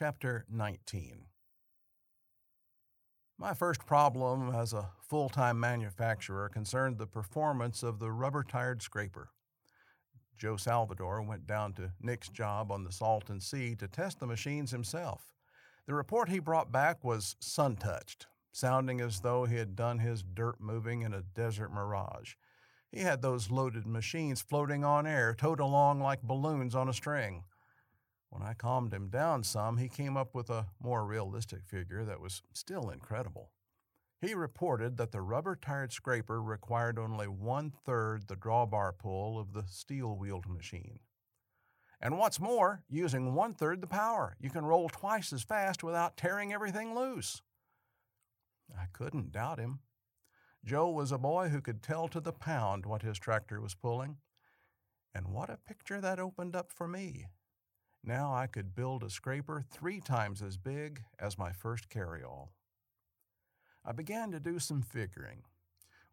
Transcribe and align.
Chapter 0.00 0.46
19 0.50 1.26
My 3.36 3.52
first 3.52 3.84
problem 3.84 4.50
as 4.54 4.72
a 4.72 4.88
full 5.02 5.28
time 5.28 5.60
manufacturer 5.60 6.48
concerned 6.48 6.96
the 6.96 7.06
performance 7.06 7.82
of 7.82 7.98
the 7.98 8.10
rubber 8.10 8.42
tired 8.42 8.80
scraper. 8.80 9.28
Joe 10.38 10.56
Salvador 10.56 11.20
went 11.20 11.46
down 11.46 11.74
to 11.74 11.92
Nick's 12.00 12.30
job 12.30 12.72
on 12.72 12.82
the 12.82 12.92
Salton 12.92 13.42
Sea 13.42 13.74
to 13.74 13.88
test 13.88 14.20
the 14.20 14.26
machines 14.26 14.70
himself. 14.70 15.34
The 15.86 15.92
report 15.92 16.30
he 16.30 16.38
brought 16.38 16.72
back 16.72 17.04
was 17.04 17.36
sun 17.38 17.76
touched, 17.76 18.26
sounding 18.52 19.02
as 19.02 19.20
though 19.20 19.44
he 19.44 19.56
had 19.56 19.76
done 19.76 19.98
his 19.98 20.22
dirt 20.22 20.62
moving 20.62 21.02
in 21.02 21.12
a 21.12 21.20
desert 21.20 21.74
mirage. 21.74 22.36
He 22.90 23.00
had 23.00 23.20
those 23.20 23.50
loaded 23.50 23.86
machines 23.86 24.40
floating 24.40 24.82
on 24.82 25.06
air, 25.06 25.34
towed 25.34 25.60
along 25.60 26.00
like 26.00 26.22
balloons 26.22 26.74
on 26.74 26.88
a 26.88 26.94
string. 26.94 27.44
When 28.30 28.42
I 28.42 28.54
calmed 28.54 28.94
him 28.94 29.08
down 29.08 29.42
some, 29.42 29.76
he 29.76 29.88
came 29.88 30.16
up 30.16 30.34
with 30.34 30.50
a 30.50 30.66
more 30.80 31.04
realistic 31.04 31.66
figure 31.66 32.04
that 32.04 32.20
was 32.20 32.42
still 32.52 32.88
incredible. 32.88 33.50
He 34.20 34.34
reported 34.34 34.96
that 34.98 35.12
the 35.12 35.20
rubber 35.20 35.56
tired 35.56 35.92
scraper 35.92 36.40
required 36.40 36.98
only 36.98 37.26
one 37.26 37.70
third 37.70 38.28
the 38.28 38.36
drawbar 38.36 38.92
pull 38.96 39.38
of 39.38 39.52
the 39.52 39.64
steel 39.66 40.16
wheeled 40.16 40.48
machine. 40.48 41.00
And 42.00 42.18
what's 42.18 42.40
more, 42.40 42.82
using 42.88 43.34
one 43.34 43.52
third 43.54 43.80
the 43.80 43.86
power, 43.86 44.36
you 44.38 44.48
can 44.48 44.64
roll 44.64 44.88
twice 44.88 45.32
as 45.32 45.42
fast 45.42 45.82
without 45.82 46.16
tearing 46.16 46.52
everything 46.52 46.94
loose. 46.94 47.42
I 48.78 48.86
couldn't 48.92 49.32
doubt 49.32 49.58
him. 49.58 49.80
Joe 50.64 50.90
was 50.90 51.10
a 51.12 51.18
boy 51.18 51.48
who 51.48 51.60
could 51.60 51.82
tell 51.82 52.06
to 52.08 52.20
the 52.20 52.32
pound 52.32 52.86
what 52.86 53.02
his 53.02 53.18
tractor 53.18 53.60
was 53.60 53.74
pulling. 53.74 54.18
And 55.14 55.28
what 55.28 55.50
a 55.50 55.56
picture 55.56 56.00
that 56.00 56.20
opened 56.20 56.54
up 56.54 56.70
for 56.72 56.86
me. 56.86 57.26
Now 58.02 58.34
I 58.34 58.46
could 58.46 58.74
build 58.74 59.02
a 59.02 59.10
scraper 59.10 59.62
three 59.70 60.00
times 60.00 60.42
as 60.42 60.56
big 60.56 61.02
as 61.18 61.38
my 61.38 61.52
first 61.52 61.90
carryall. 61.90 62.48
I 63.84 63.92
began 63.92 64.30
to 64.30 64.40
do 64.40 64.58
some 64.58 64.82
figuring. 64.82 65.42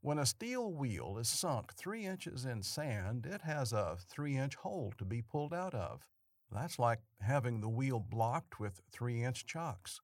When 0.02 0.20
a 0.20 0.26
steel 0.26 0.72
wheel 0.72 1.18
is 1.18 1.30
sunk 1.30 1.74
three 1.74 2.06
inches 2.06 2.46
in 2.46 2.62
sand, 2.62 3.26
it 3.26 3.42
has 3.42 3.74
a 3.74 3.98
three 4.10 4.38
inch 4.38 4.56
hole 4.56 4.94
to 4.98 5.06
be 5.06 5.22
pulled 5.22 5.54
out 5.54 5.74
of. 5.74 6.06
That's 6.52 6.80
like 6.80 7.00
having 7.22 7.62
the 7.62 7.70
wheel 7.70 8.00
blocked 8.00 8.60
with 8.60 8.82
three 8.92 9.24
inch 9.24 9.46
chocks. 9.46 10.00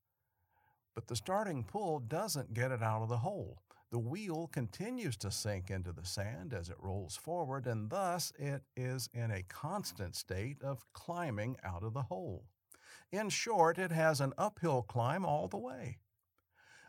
But 0.96 1.08
the 1.08 1.16
starting 1.16 1.64
pull 1.64 2.00
doesn't 2.00 2.54
get 2.54 2.72
it 2.72 2.84
out 2.84 3.02
of 3.02 3.10
the 3.10 3.18
hole. 3.18 3.62
The 3.94 4.00
wheel 4.00 4.50
continues 4.52 5.16
to 5.18 5.30
sink 5.30 5.70
into 5.70 5.92
the 5.92 6.04
sand 6.04 6.52
as 6.52 6.68
it 6.68 6.78
rolls 6.80 7.16
forward, 7.16 7.68
and 7.68 7.92
thus 7.92 8.34
it 8.40 8.64
is 8.76 9.08
in 9.14 9.30
a 9.30 9.44
constant 9.44 10.16
state 10.16 10.60
of 10.64 10.92
climbing 10.94 11.58
out 11.64 11.84
of 11.84 11.94
the 11.94 12.02
hole. 12.02 12.46
In 13.12 13.30
short, 13.30 13.78
it 13.78 13.92
has 13.92 14.20
an 14.20 14.34
uphill 14.36 14.82
climb 14.82 15.24
all 15.24 15.48
the 15.48 15.60
way. 15.60 16.00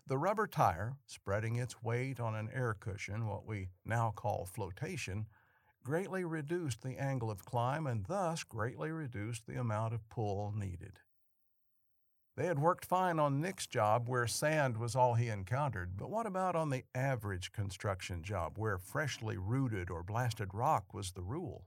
The 0.07 0.17
rubber 0.17 0.47
tire, 0.47 0.97
spreading 1.05 1.57
its 1.57 1.83
weight 1.83 2.21
on 2.21 2.35
an 2.35 2.49
air 2.55 2.73
cushion, 2.73 3.27
what 3.27 3.45
we 3.45 3.69
now 3.85 4.11
call 4.11 4.47
flotation, 4.47 5.27
greatly 5.85 6.25
reduced 6.25 6.83
the 6.83 6.97
angle 6.97 7.31
of 7.31 7.45
climb 7.45 7.87
and 7.87 8.07
thus 8.07 8.45
greatly 8.45 8.91
reduced 8.91 9.47
the 9.47 9.61
amount 9.61 9.93
of 9.93 10.09
pull 10.09 10.55
needed. 10.57 11.01
They 12.37 12.47
had 12.47 12.59
worked 12.59 12.85
fine 12.85 13.21
on 13.21 13.41
Nick's 13.41 13.69
job 13.69 14.09
where 14.09 14.27
sand 14.27 14.77
was 14.77 14.97
all 14.97 15.15
he 15.15 15.29
encountered, 15.29 15.97
but 15.97 16.11
what 16.11 16.27
about 16.27 16.57
on 16.57 16.71
the 16.71 16.85
average 16.93 17.53
construction 17.53 18.25
job 18.25 18.59
where 18.59 18.77
freshly 18.77 19.37
rooted 19.39 19.89
or 19.89 20.03
blasted 20.03 20.53
rock 20.53 20.93
was 20.93 21.13
the 21.13 21.23
rule? 21.23 21.67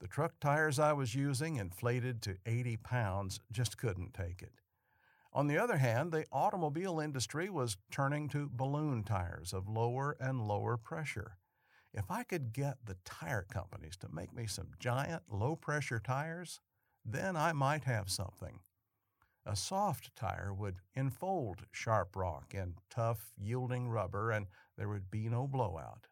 The 0.00 0.08
truck 0.08 0.40
tires 0.40 0.80
I 0.80 0.92
was 0.92 1.14
using, 1.14 1.56
inflated 1.56 2.20
to 2.22 2.36
80 2.44 2.78
pounds, 2.78 3.40
just 3.52 3.78
couldn't 3.78 4.12
take 4.12 4.42
it. 4.42 4.60
On 5.32 5.46
the 5.46 5.58
other 5.58 5.76
hand, 5.76 6.10
the 6.10 6.26
automobile 6.32 6.98
industry 6.98 7.48
was 7.48 7.76
turning 7.90 8.28
to 8.30 8.50
balloon 8.52 9.04
tires 9.04 9.52
of 9.52 9.68
lower 9.68 10.16
and 10.18 10.48
lower 10.48 10.76
pressure. 10.76 11.36
If 11.94 12.10
I 12.10 12.24
could 12.24 12.52
get 12.52 12.78
the 12.84 12.96
tire 13.04 13.46
companies 13.48 13.96
to 13.98 14.08
make 14.12 14.34
me 14.34 14.46
some 14.46 14.72
giant 14.80 15.22
low 15.30 15.54
pressure 15.54 16.00
tires, 16.00 16.60
then 17.04 17.36
I 17.36 17.52
might 17.52 17.84
have 17.84 18.10
something. 18.10 18.60
A 19.48 19.54
soft 19.54 20.14
tire 20.16 20.52
would 20.52 20.80
enfold 20.96 21.66
sharp 21.70 22.16
rock 22.16 22.52
in 22.52 22.74
tough, 22.90 23.32
yielding 23.38 23.88
rubber, 23.88 24.32
and 24.32 24.48
there 24.76 24.88
would 24.88 25.08
be 25.08 25.28
no 25.28 25.46
blowout. 25.46 26.08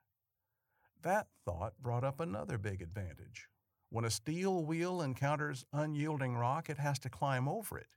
That 1.03 1.27
thought 1.44 1.75
brought 1.83 2.05
up 2.05 2.21
another 2.21 2.59
big 2.59 2.81
advantage. 2.81 3.49
When 3.91 4.05
a 4.05 4.11
steel 4.11 4.65
wheel 4.65 5.03
encounters 5.03 5.67
unyielding 5.73 6.37
rock, 6.37 6.71
it 6.71 6.78
has 6.78 7.00
to 7.00 7.11
climb 7.11 7.49
over 7.49 7.77
it, 7.77 7.89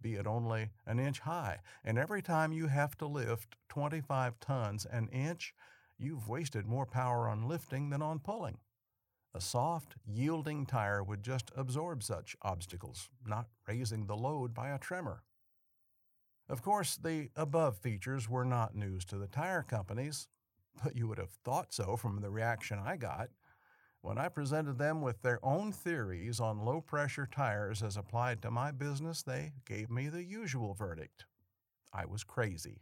be 0.00 0.14
it 0.14 0.26
only 0.26 0.70
an 0.86 0.98
inch 0.98 1.20
high, 1.20 1.60
and 1.84 1.98
every 1.98 2.22
time 2.22 2.54
you 2.54 2.68
have 2.68 2.96
to 2.96 3.06
lift 3.06 3.54
25 3.68 4.40
tons 4.40 4.86
an 4.86 5.08
inch, 5.08 5.54
you've 5.98 6.26
wasted 6.26 6.66
more 6.66 6.86
power 6.86 7.28
on 7.28 7.46
lifting 7.46 7.90
than 7.90 8.00
on 8.00 8.18
pulling. 8.18 8.58
A 9.36 9.40
soft, 9.42 9.96
yielding 10.06 10.64
tire 10.64 11.02
would 11.02 11.22
just 11.22 11.50
absorb 11.54 12.02
such 12.02 12.38
obstacles, 12.40 13.10
not 13.26 13.48
raising 13.68 14.06
the 14.06 14.16
load 14.16 14.54
by 14.54 14.70
a 14.70 14.78
tremor. 14.78 15.24
Of 16.48 16.62
course, 16.62 16.96
the 16.96 17.28
above 17.36 17.76
features 17.76 18.30
were 18.30 18.46
not 18.46 18.74
news 18.74 19.04
to 19.06 19.18
the 19.18 19.26
tire 19.26 19.62
companies, 19.62 20.26
but 20.82 20.96
you 20.96 21.06
would 21.06 21.18
have 21.18 21.32
thought 21.44 21.74
so 21.74 21.98
from 21.98 22.22
the 22.22 22.30
reaction 22.30 22.78
I 22.78 22.96
got. 22.96 23.28
When 24.00 24.16
I 24.16 24.30
presented 24.30 24.78
them 24.78 25.02
with 25.02 25.20
their 25.20 25.44
own 25.44 25.70
theories 25.70 26.40
on 26.40 26.64
low 26.64 26.80
pressure 26.80 27.28
tires 27.30 27.82
as 27.82 27.98
applied 27.98 28.40
to 28.40 28.50
my 28.50 28.70
business, 28.70 29.22
they 29.22 29.52
gave 29.66 29.90
me 29.90 30.08
the 30.08 30.24
usual 30.24 30.72
verdict 30.72 31.26
I 31.92 32.06
was 32.06 32.24
crazy. 32.24 32.80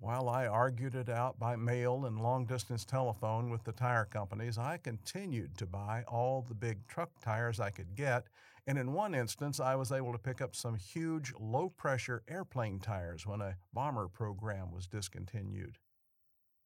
While 0.00 0.30
I 0.30 0.46
argued 0.46 0.94
it 0.94 1.10
out 1.10 1.38
by 1.38 1.56
mail 1.56 2.06
and 2.06 2.18
long 2.18 2.46
distance 2.46 2.86
telephone 2.86 3.50
with 3.50 3.64
the 3.64 3.72
tire 3.72 4.06
companies, 4.06 4.56
I 4.56 4.78
continued 4.78 5.58
to 5.58 5.66
buy 5.66 6.04
all 6.08 6.40
the 6.40 6.54
big 6.54 6.86
truck 6.88 7.10
tires 7.20 7.60
I 7.60 7.68
could 7.68 7.94
get, 7.94 8.24
and 8.66 8.78
in 8.78 8.94
one 8.94 9.14
instance, 9.14 9.60
I 9.60 9.74
was 9.74 9.92
able 9.92 10.12
to 10.12 10.18
pick 10.18 10.40
up 10.40 10.56
some 10.56 10.76
huge 10.76 11.34
low 11.38 11.68
pressure 11.68 12.22
airplane 12.28 12.78
tires 12.78 13.26
when 13.26 13.42
a 13.42 13.56
bomber 13.74 14.08
program 14.08 14.72
was 14.72 14.86
discontinued. 14.86 15.76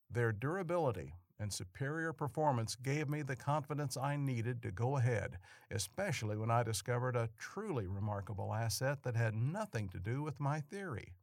Their 0.09 0.31
durability 0.31 1.15
and 1.37 1.53
superior 1.53 2.13
performance 2.13 2.77
gave 2.77 3.09
me 3.09 3.23
the 3.23 3.35
confidence 3.35 3.97
I 3.97 4.15
needed 4.15 4.63
to 4.63 4.71
go 4.71 4.97
ahead, 4.97 5.39
especially 5.73 6.37
when 6.37 6.53
I 6.53 6.63
discovered 6.63 7.17
a 7.17 7.31
truly 7.37 7.89
remarkable 7.89 8.55
asset 8.55 9.03
that 9.03 9.17
had 9.17 9.35
nothing 9.35 9.89
to 9.89 9.99
do 9.99 10.23
with 10.23 10.39
my 10.39 10.61
theory. 10.61 11.15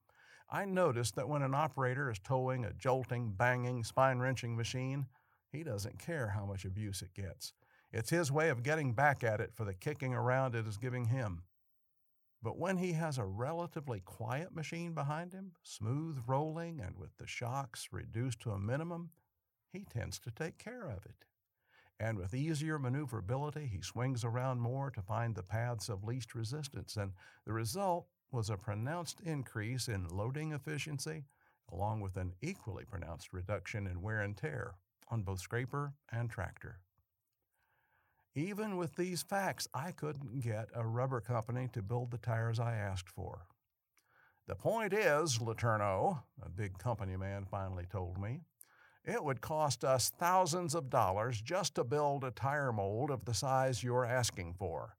I 0.51 0.65
noticed 0.65 1.15
that 1.15 1.29
when 1.29 1.43
an 1.43 1.55
operator 1.55 2.11
is 2.11 2.19
towing 2.19 2.65
a 2.65 2.73
jolting, 2.73 3.31
banging, 3.31 3.85
spine 3.85 4.19
wrenching 4.19 4.57
machine, 4.57 5.07
he 5.49 5.63
doesn't 5.63 5.97
care 5.97 6.27
how 6.27 6.45
much 6.45 6.65
abuse 6.65 7.01
it 7.01 7.13
gets. 7.13 7.53
It's 7.93 8.09
his 8.09 8.31
way 8.31 8.49
of 8.49 8.63
getting 8.63 8.93
back 8.93 9.23
at 9.23 9.39
it 9.39 9.53
for 9.53 9.63
the 9.63 9.73
kicking 9.73 10.13
around 10.13 10.55
it 10.55 10.67
is 10.67 10.77
giving 10.77 11.05
him. 11.05 11.43
But 12.43 12.57
when 12.57 12.77
he 12.77 12.93
has 12.93 13.17
a 13.17 13.25
relatively 13.25 14.01
quiet 14.01 14.53
machine 14.53 14.93
behind 14.93 15.31
him, 15.31 15.53
smooth 15.63 16.17
rolling 16.27 16.81
and 16.81 16.97
with 16.97 17.15
the 17.17 17.27
shocks 17.27 17.87
reduced 17.91 18.41
to 18.41 18.51
a 18.51 18.59
minimum, 18.59 19.11
he 19.71 19.85
tends 19.85 20.19
to 20.19 20.31
take 20.31 20.57
care 20.57 20.89
of 20.89 21.05
it. 21.05 21.25
And 21.99 22.17
with 22.17 22.33
easier 22.33 22.79
maneuverability, 22.79 23.67
he 23.67 23.81
swings 23.81 24.25
around 24.25 24.59
more 24.59 24.89
to 24.91 25.01
find 25.01 25.35
the 25.35 25.43
paths 25.43 25.87
of 25.87 26.03
least 26.03 26.33
resistance, 26.33 26.97
and 26.97 27.11
the 27.45 27.53
result 27.53 28.07
was 28.31 28.49
a 28.49 28.57
pronounced 28.57 29.19
increase 29.21 29.87
in 29.87 30.07
loading 30.07 30.53
efficiency, 30.53 31.25
along 31.71 32.01
with 32.01 32.17
an 32.17 32.33
equally 32.41 32.85
pronounced 32.85 33.33
reduction 33.33 33.87
in 33.87 34.01
wear 34.01 34.21
and 34.21 34.37
tear 34.37 34.75
on 35.09 35.23
both 35.23 35.39
scraper 35.39 35.93
and 36.11 36.29
tractor. 36.29 36.79
Even 38.33 38.77
with 38.77 38.95
these 38.95 39.21
facts, 39.21 39.67
I 39.73 39.91
couldn't 39.91 40.39
get 40.39 40.69
a 40.73 40.87
rubber 40.87 41.19
company 41.19 41.69
to 41.73 41.81
build 41.81 42.11
the 42.11 42.17
tires 42.17 42.59
I 42.59 42.75
asked 42.75 43.09
for. 43.09 43.47
The 44.47 44.55
point 44.55 44.93
is, 44.93 45.39
Letourneau, 45.39 46.23
a 46.41 46.49
big 46.49 46.77
company 46.77 47.17
man 47.17 47.45
finally 47.45 47.85
told 47.85 48.17
me, 48.17 48.41
it 49.03 49.23
would 49.23 49.41
cost 49.41 49.83
us 49.83 50.09
thousands 50.09 50.75
of 50.75 50.89
dollars 50.89 51.41
just 51.41 51.75
to 51.75 51.83
build 51.83 52.23
a 52.23 52.31
tire 52.31 52.71
mold 52.71 53.11
of 53.11 53.25
the 53.25 53.33
size 53.33 53.83
you're 53.83 54.05
asking 54.05 54.53
for. 54.53 54.95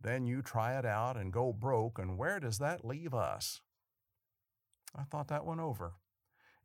Then 0.00 0.26
you 0.26 0.42
try 0.42 0.78
it 0.78 0.86
out 0.86 1.16
and 1.16 1.32
go 1.32 1.52
broke, 1.52 1.98
and 1.98 2.16
where 2.16 2.38
does 2.38 2.58
that 2.58 2.84
leave 2.84 3.14
us? 3.14 3.60
I 4.94 5.02
thought 5.02 5.28
that 5.28 5.44
one 5.44 5.60
over. 5.60 5.94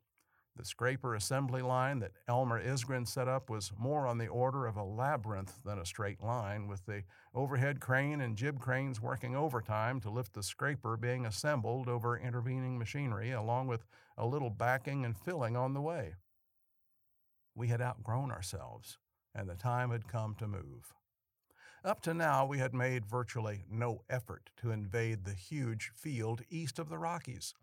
The 0.57 0.65
scraper 0.65 1.15
assembly 1.15 1.61
line 1.61 1.99
that 2.01 2.13
Elmer 2.27 2.63
Isgren 2.63 3.07
set 3.07 3.29
up 3.29 3.51
was 3.51 3.73
more 3.79 4.07
on 4.07 4.17
the 4.17 4.29
order 4.29 4.67
of 4.67 4.77
a 4.77 4.83
labyrinth 4.83 5.63
than 5.65 5.79
a 5.79 5.85
straight 5.85 6.23
line, 6.23 6.67
with 6.67 6.85
the 6.87 7.05
overhead 7.35 7.79
crane 7.79 8.23
and 8.23 8.37
jib 8.37 8.59
cranes 8.59 9.01
working 9.01 9.37
overtime 9.37 10.01
to 10.01 10.11
lift 10.11 10.33
the 10.33 10.43
scraper 10.43 10.97
being 10.97 11.27
assembled 11.27 11.89
over 11.89 12.19
intervening 12.19 12.79
machinery, 12.79 13.33
along 13.33 13.67
with 13.67 13.85
a 14.17 14.27
little 14.27 14.51
backing 14.51 15.05
and 15.05 15.17
filling 15.17 15.57
on 15.57 15.75
the 15.75 15.83
way. 15.83 16.15
We 17.55 17.69
had 17.69 17.83
outgrown 17.83 18.31
ourselves, 18.31 18.99
and 19.35 19.49
the 19.49 19.55
time 19.55 19.91
had 19.91 20.09
come 20.09 20.35
to 20.37 20.49
move. 20.49 20.95
Up 21.87 22.01
to 22.01 22.13
now, 22.15 22.45
we 22.45 22.59
had 22.59 22.75
made 22.75 23.07
virtually 23.07 23.63
no 23.71 24.03
effort 24.11 24.51
to 24.57 24.73
invade 24.73 25.25
the 25.25 25.35
huge 25.35 25.93
field 25.95 26.43
east 26.51 26.81
of 26.81 26.89
the 26.89 26.99
Rockies. 26.99 27.55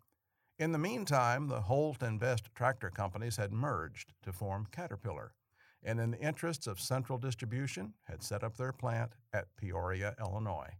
In 0.58 0.72
the 0.72 0.78
meantime, 0.78 1.48
the 1.48 1.60
Holt 1.60 2.02
and 2.02 2.18
Best 2.18 2.48
tractor 2.54 2.88
companies 2.88 3.36
had 3.36 3.52
merged 3.52 4.14
to 4.22 4.32
form 4.32 4.66
Caterpillar, 4.72 5.34
and 5.82 6.00
in 6.00 6.12
the 6.12 6.20
interests 6.20 6.66
of 6.66 6.80
central 6.80 7.18
distribution, 7.18 7.92
had 8.04 8.22
set 8.22 8.42
up 8.42 8.56
their 8.56 8.72
plant 8.72 9.12
at 9.34 9.54
Peoria, 9.58 10.14
Illinois. 10.18 10.72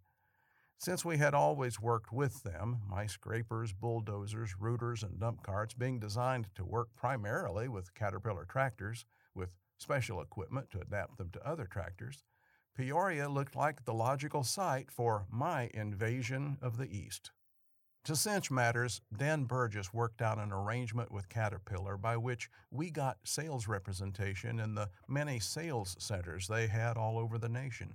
Since 0.79 1.05
we 1.05 1.19
had 1.19 1.35
always 1.35 1.79
worked 1.79 2.15
with 2.15 2.45
them, 2.45 2.79
my 2.89 3.05
scrapers, 3.05 3.75
bulldozers, 3.75 4.59
rooters, 4.59 5.03
and 5.03 5.21
dump 5.21 5.43
carts 5.43 5.75
being 5.75 5.99
designed 5.99 6.47
to 6.55 6.65
work 6.65 6.89
primarily 6.97 7.69
with 7.69 7.93
Caterpillar 7.93 8.47
tractors, 8.47 9.05
with 9.35 9.51
special 9.77 10.23
equipment 10.23 10.71
to 10.71 10.81
adapt 10.81 11.19
them 11.19 11.29
to 11.35 11.47
other 11.47 11.67
tractors, 11.67 12.25
Peoria 12.77 13.29
looked 13.29 13.55
like 13.55 13.85
the 13.85 13.95
logical 13.95 14.43
site 14.43 14.91
for 14.91 15.27
my 15.31 15.71
invasion 15.73 16.59
of 16.61 16.77
the 16.77 16.87
East. 16.87 17.31
To 18.05 18.17
cinch 18.17 18.51
matters, 18.51 19.01
Dan 19.17 19.45
Burgess 19.45 19.95
worked 19.95 20.21
out 20.21 20.39
an 20.39 20.53
arrangement 20.53 21.11
with 21.11 21.29
Caterpillar 21.29 21.97
by 21.97 22.17
which 22.17 22.51
we 22.71 22.91
got 22.91 23.19
sales 23.25 23.69
representation 23.69 24.59
in 24.61 24.75
the 24.75 24.91
many 25.09 25.41
sales 25.41 25.97
centers 25.99 26.49
they 26.49 26.67
had 26.67 26.97
all 26.97 27.19
over 27.19 27.39
the 27.39 27.49
nation. 27.49 27.95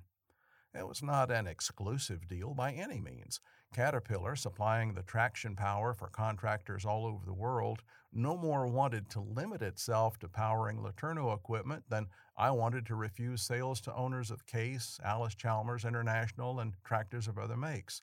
It 0.73 0.87
was 0.87 1.03
not 1.03 1.29
an 1.29 1.45
exclusive 1.45 2.27
deal 2.27 2.53
by 2.53 2.71
any 2.71 2.99
means. 2.99 3.39
Caterpillar, 3.73 4.35
supplying 4.35 4.93
the 4.93 5.03
traction 5.03 5.55
power 5.55 5.93
for 5.93 6.07
contractors 6.07 6.85
all 6.85 7.05
over 7.05 7.23
the 7.25 7.33
world, 7.33 7.83
no 8.11 8.35
more 8.35 8.67
wanted 8.67 9.09
to 9.09 9.21
limit 9.21 9.61
itself 9.61 10.17
to 10.19 10.27
powering 10.27 10.79
LeTourneau 10.79 11.35
equipment 11.35 11.83
than 11.89 12.07
I 12.35 12.51
wanted 12.51 12.85
to 12.87 12.95
refuse 12.95 13.43
sales 13.43 13.79
to 13.81 13.93
owners 13.93 14.31
of 14.31 14.47
Case, 14.47 14.99
Allis-Chalmers 15.03 15.85
International, 15.85 16.59
and 16.59 16.73
tractors 16.83 17.27
of 17.27 17.37
other 17.37 17.57
makes. 17.57 18.01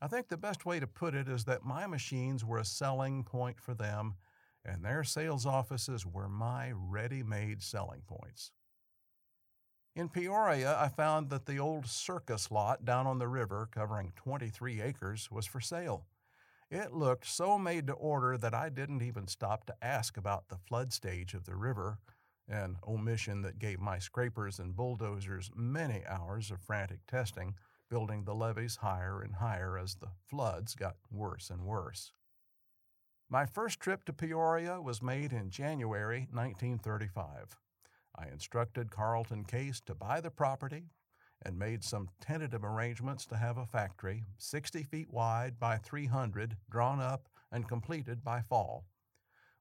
I 0.00 0.08
think 0.08 0.28
the 0.28 0.36
best 0.36 0.64
way 0.64 0.80
to 0.80 0.86
put 0.86 1.14
it 1.14 1.28
is 1.28 1.44
that 1.44 1.64
my 1.64 1.86
machines 1.86 2.44
were 2.44 2.58
a 2.58 2.64
selling 2.64 3.22
point 3.22 3.60
for 3.60 3.74
them, 3.74 4.14
and 4.64 4.84
their 4.84 5.04
sales 5.04 5.44
offices 5.44 6.06
were 6.06 6.28
my 6.28 6.72
ready 6.74 7.22
made 7.22 7.62
selling 7.62 8.02
points. 8.06 8.50
In 9.94 10.08
Peoria, 10.08 10.78
I 10.78 10.88
found 10.88 11.28
that 11.28 11.44
the 11.44 11.58
old 11.58 11.86
circus 11.86 12.50
lot 12.50 12.86
down 12.86 13.06
on 13.06 13.18
the 13.18 13.28
river, 13.28 13.68
covering 13.70 14.14
23 14.16 14.80
acres, 14.80 15.30
was 15.30 15.44
for 15.44 15.60
sale. 15.60 16.06
It 16.70 16.94
looked 16.94 17.26
so 17.26 17.58
made 17.58 17.86
to 17.88 17.92
order 17.92 18.38
that 18.38 18.54
I 18.54 18.70
didn't 18.70 19.02
even 19.02 19.28
stop 19.28 19.66
to 19.66 19.84
ask 19.84 20.16
about 20.16 20.48
the 20.48 20.56
flood 20.56 20.94
stage 20.94 21.34
of 21.34 21.44
the 21.44 21.56
river, 21.56 21.98
an 22.48 22.78
omission 22.88 23.42
that 23.42 23.58
gave 23.58 23.80
my 23.80 23.98
scrapers 23.98 24.58
and 24.58 24.74
bulldozers 24.74 25.50
many 25.54 26.02
hours 26.06 26.50
of 26.50 26.62
frantic 26.62 27.06
testing, 27.06 27.54
building 27.90 28.24
the 28.24 28.34
levees 28.34 28.76
higher 28.76 29.20
and 29.20 29.34
higher 29.34 29.76
as 29.76 29.96
the 29.96 30.08
floods 30.26 30.74
got 30.74 30.96
worse 31.10 31.50
and 31.50 31.66
worse. 31.66 32.12
My 33.28 33.44
first 33.44 33.78
trip 33.78 34.06
to 34.06 34.14
Peoria 34.14 34.80
was 34.80 35.02
made 35.02 35.34
in 35.34 35.50
January 35.50 36.28
1935. 36.32 37.58
I 38.16 38.28
instructed 38.28 38.90
Carlton 38.90 39.44
Case 39.44 39.80
to 39.86 39.94
buy 39.94 40.20
the 40.20 40.30
property 40.30 40.84
and 41.44 41.58
made 41.58 41.82
some 41.82 42.08
tentative 42.20 42.64
arrangements 42.64 43.26
to 43.26 43.36
have 43.36 43.56
a 43.56 43.66
factory 43.66 44.24
60 44.38 44.82
feet 44.84 45.12
wide 45.12 45.58
by 45.58 45.78
300 45.78 46.56
drawn 46.70 47.00
up 47.00 47.28
and 47.50 47.68
completed 47.68 48.22
by 48.22 48.40
fall. 48.40 48.84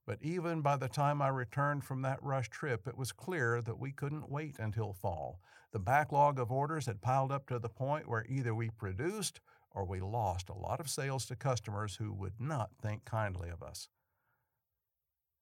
But 0.06 0.22
even 0.22 0.62
by 0.62 0.78
the 0.78 0.90
time 0.90 1.22
I 1.22 1.30
returned 1.30 1.84
from 1.84 2.02
that 2.02 2.22
rush 2.24 2.50
trip, 2.50 2.88
it 2.88 2.98
was 2.98 3.12
clear 3.12 3.62
that 3.62 3.80
we 3.80 3.92
couldn't 3.92 4.30
wait 4.30 4.58
until 4.60 4.94
fall. 4.94 5.40
The 5.72 5.80
backlog 5.80 6.40
of 6.40 6.52
orders 6.52 6.88
had 6.88 7.02
piled 7.02 7.32
up 7.32 7.48
to 7.48 7.60
the 7.60 7.70
point 7.70 8.10
where 8.10 8.26
either 8.28 8.54
we 8.54 8.70
produced 8.72 9.40
or 9.74 9.86
we 9.86 10.02
lost 10.02 10.50
a 10.50 10.58
lot 10.58 10.80
of 10.80 10.90
sales 10.90 11.26
to 11.28 11.36
customers 11.36 11.96
who 11.96 12.12
would 12.14 12.40
not 12.40 12.72
think 12.82 13.06
kindly 13.06 13.50
of 13.50 13.64
us. 13.64 13.88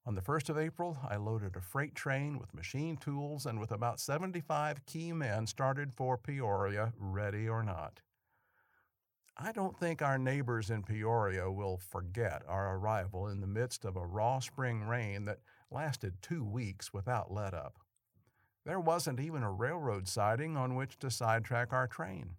On 0.09 0.15
the 0.15 0.21
1st 0.21 0.49
of 0.49 0.57
April, 0.57 0.97
I 1.07 1.17
loaded 1.17 1.55
a 1.55 1.61
freight 1.61 1.93
train 1.93 2.39
with 2.39 2.55
machine 2.55 2.97
tools 2.97 3.45
and 3.45 3.59
with 3.59 3.71
about 3.71 3.99
75 3.99 4.83
key 4.87 5.13
men 5.13 5.45
started 5.45 5.93
for 5.93 6.17
Peoria, 6.17 6.93
ready 6.97 7.47
or 7.47 7.61
not. 7.61 8.01
I 9.37 9.51
don't 9.51 9.77
think 9.77 10.01
our 10.01 10.17
neighbors 10.17 10.71
in 10.71 10.81
Peoria 10.81 11.51
will 11.51 11.77
forget 11.77 12.41
our 12.47 12.75
arrival 12.75 13.27
in 13.27 13.39
the 13.39 13.45
midst 13.45 13.85
of 13.85 13.95
a 13.95 14.03
raw 14.03 14.39
spring 14.39 14.81
rain 14.81 15.25
that 15.25 15.41
lasted 15.69 16.23
two 16.23 16.43
weeks 16.43 16.91
without 16.91 17.31
let 17.31 17.53
up. 17.53 17.77
There 18.65 18.79
wasn't 18.79 19.19
even 19.19 19.43
a 19.43 19.51
railroad 19.51 20.07
siding 20.07 20.57
on 20.57 20.73
which 20.73 20.97
to 21.01 21.11
sidetrack 21.11 21.71
our 21.71 21.85
train. 21.85 22.31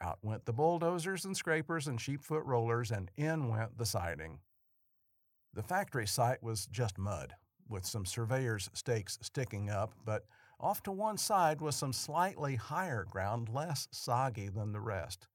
Out 0.00 0.18
went 0.22 0.44
the 0.44 0.52
bulldozers 0.52 1.24
and 1.24 1.36
scrapers 1.36 1.86
and 1.86 2.00
sheepfoot 2.00 2.44
rollers, 2.44 2.90
and 2.90 3.12
in 3.16 3.48
went 3.48 3.78
the 3.78 3.86
siding. 3.86 4.40
The 5.56 5.62
factory 5.62 6.06
site 6.06 6.42
was 6.42 6.66
just 6.66 6.98
mud, 6.98 7.34
with 7.66 7.86
some 7.86 8.04
surveyor's 8.04 8.68
stakes 8.74 9.18
sticking 9.22 9.70
up, 9.70 9.94
but 10.04 10.26
off 10.60 10.82
to 10.82 10.92
one 10.92 11.16
side 11.16 11.62
was 11.62 11.74
some 11.74 11.94
slightly 11.94 12.56
higher 12.56 13.06
ground, 13.08 13.48
less 13.48 13.88
soggy 13.90 14.50
than 14.50 14.72
the 14.72 14.82
rest. 14.82 15.28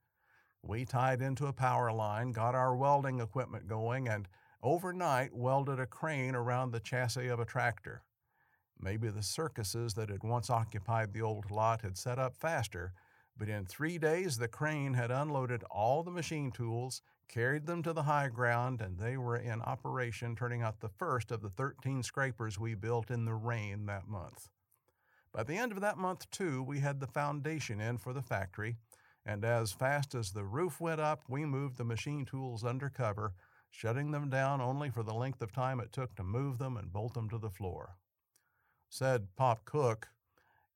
We 0.61 0.85
tied 0.85 1.23
into 1.23 1.47
a 1.47 1.53
power 1.53 1.91
line, 1.91 2.33
got 2.33 2.53
our 2.53 2.75
welding 2.75 3.19
equipment 3.19 3.67
going, 3.67 4.07
and 4.07 4.27
overnight 4.61 5.33
welded 5.33 5.79
a 5.79 5.87
crane 5.87 6.35
around 6.35 6.69
the 6.69 6.79
chassis 6.79 7.27
of 7.27 7.39
a 7.39 7.45
tractor. 7.45 8.03
Maybe 8.79 9.09
the 9.09 9.23
circuses 9.23 9.95
that 9.95 10.11
had 10.11 10.21
once 10.21 10.51
occupied 10.51 11.13
the 11.13 11.23
old 11.23 11.49
lot 11.49 11.81
had 11.81 11.97
set 11.97 12.19
up 12.19 12.37
faster, 12.37 12.93
but 13.35 13.49
in 13.49 13.65
three 13.65 13.97
days 13.97 14.37
the 14.37 14.47
crane 14.47 14.93
had 14.93 15.09
unloaded 15.09 15.63
all 15.71 16.03
the 16.03 16.11
machine 16.11 16.51
tools, 16.51 17.01
carried 17.31 17.65
them 17.65 17.81
to 17.83 17.93
the 17.93 18.03
high 18.03 18.27
ground, 18.27 18.81
and 18.81 18.99
they 18.99 19.17
were 19.17 19.37
in 19.37 19.61
operation, 19.61 20.35
turning 20.35 20.61
out 20.61 20.81
the 20.81 20.89
first 20.89 21.31
of 21.31 21.41
the 21.41 21.49
13 21.49 22.03
scrapers 22.03 22.59
we 22.59 22.75
built 22.75 23.09
in 23.09 23.25
the 23.25 23.33
rain 23.33 23.85
that 23.85 24.07
month. 24.07 24.49
By 25.33 25.43
the 25.43 25.55
end 25.55 25.71
of 25.71 25.79
that 25.79 25.97
month, 25.97 26.29
too, 26.29 26.61
we 26.61 26.79
had 26.79 26.99
the 26.99 27.07
foundation 27.07 27.79
in 27.79 27.97
for 27.97 28.11
the 28.11 28.21
factory, 28.21 28.75
and 29.25 29.45
as 29.45 29.71
fast 29.71 30.13
as 30.13 30.31
the 30.31 30.43
roof 30.43 30.81
went 30.81 30.99
up, 30.99 31.23
we 31.29 31.45
moved 31.45 31.77
the 31.77 31.85
machine 31.85 32.25
tools 32.25 32.65
under 32.65 32.89
cover, 32.89 33.33
shutting 33.69 34.11
them 34.11 34.29
down 34.29 34.59
only 34.59 34.89
for 34.89 35.03
the 35.03 35.13
length 35.13 35.41
of 35.41 35.53
time 35.53 35.79
it 35.79 35.93
took 35.93 36.15
to 36.15 36.23
move 36.23 36.57
them 36.57 36.75
and 36.75 36.91
bolt 36.91 37.13
them 37.13 37.29
to 37.29 37.37
the 37.37 37.49
floor. 37.49 37.95
Said 38.89 39.27
Pop 39.37 39.63
Cook, 39.63 40.09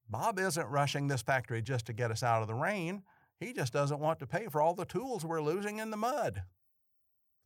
Bob 0.09 0.39
isn't 0.39 0.69
rushing 0.69 1.07
this 1.07 1.21
factory 1.21 1.61
just 1.61 1.85
to 1.87 1.93
get 1.93 2.11
us 2.11 2.23
out 2.23 2.41
of 2.41 2.47
the 2.47 2.53
rain. 2.53 3.03
He 3.39 3.53
just 3.53 3.73
doesn't 3.73 3.99
want 3.99 4.19
to 4.19 4.27
pay 4.27 4.47
for 4.47 4.61
all 4.61 4.73
the 4.73 4.85
tools 4.85 5.25
we're 5.25 5.41
losing 5.41 5.79
in 5.79 5.91
the 5.91 5.97
mud. 5.97 6.43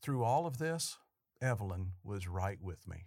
Through 0.01 0.23
all 0.23 0.45
of 0.45 0.57
this, 0.57 0.97
Evelyn 1.41 1.93
was 2.03 2.27
right 2.27 2.61
with 2.61 2.87
me. 2.87 3.05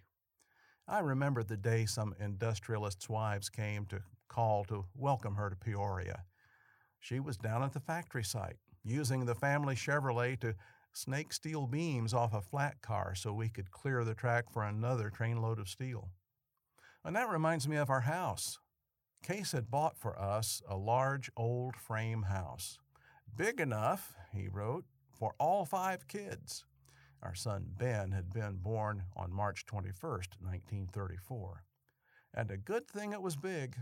I 0.89 0.99
remember 0.99 1.43
the 1.43 1.57
day 1.57 1.87
some 1.87 2.15
industrialists' 2.19 3.09
wives 3.09 3.49
came 3.49 3.87
to 3.87 4.01
call 4.29 4.65
to 4.65 4.87
welcome 4.95 5.37
her 5.37 5.49
to 5.49 5.57
Peoria. 5.57 6.25
She 6.99 7.21
was 7.21 7.37
down 7.37 7.62
at 7.62 7.73
the 7.73 7.81
factory 7.81 8.25
site, 8.25 8.57
using 8.85 9.25
the 9.25 9.35
family 9.35 9.75
Chevrolet 9.75 10.41
to 10.41 10.55
snake 10.93 11.33
steel 11.33 11.67
beams 11.67 12.12
off 12.12 12.35
a 12.35 12.41
flat 12.41 12.83
car 12.83 13.15
so 13.15 13.33
we 13.33 13.49
could 13.49 13.71
clear 13.71 14.05
the 14.05 14.15
track 14.15 14.51
for 14.53 14.65
another 14.65 15.11
trainload 15.11 15.59
of 15.59 15.69
steel. 15.69 16.11
And 17.05 17.17
that 17.17 17.31
reminds 17.31 17.69
me 17.69 17.77
of 17.77 17.91
our 17.91 18.03
house. 18.03 18.59
Case 19.23 19.52
had 19.52 19.71
bought 19.71 19.97
for 19.97 20.19
us 20.19 20.62
a 20.69 20.76
large 20.76 21.31
old 21.37 21.76
frame 21.76 22.25
house. 22.25 22.79
big 23.37 23.61
enough, 23.61 24.14
he 24.33 24.49
wrote, 24.49 24.85
for 25.12 25.35
all 25.38 25.64
five 25.64 26.09
kids. 26.09 26.64
Our 27.23 27.35
son 27.35 27.67
Ben 27.79 28.11
had 28.11 28.33
been 28.33 28.57
born 28.57 29.05
on 29.17 29.33
March 29.33 29.64
21, 29.64 29.95
1934. 30.41 31.64
And 32.35 32.50
a 32.50 32.57
good 32.57 32.88
thing 32.88 33.12
it 33.12 33.23
was 33.23 33.37
big. 33.37 33.76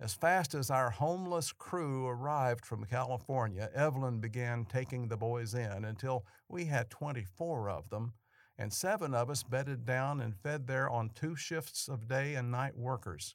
As 0.00 0.14
fast 0.14 0.54
as 0.54 0.70
our 0.70 0.90
homeless 0.90 1.52
crew 1.52 2.06
arrived 2.06 2.64
from 2.64 2.86
California, 2.86 3.68
Evelyn 3.74 4.20
began 4.20 4.64
taking 4.64 5.08
the 5.08 5.16
boys 5.18 5.52
in 5.52 5.84
until 5.84 6.24
we 6.48 6.64
had 6.64 6.88
24 6.88 7.68
of 7.68 7.90
them, 7.90 8.14
and 8.56 8.72
seven 8.72 9.12
of 9.12 9.28
us 9.28 9.42
bedded 9.42 9.84
down 9.84 10.20
and 10.20 10.34
fed 10.34 10.66
there 10.66 10.88
on 10.88 11.10
two 11.10 11.36
shifts 11.36 11.88
of 11.88 12.08
day 12.08 12.36
and 12.36 12.50
night 12.50 12.76
workers. 12.76 13.34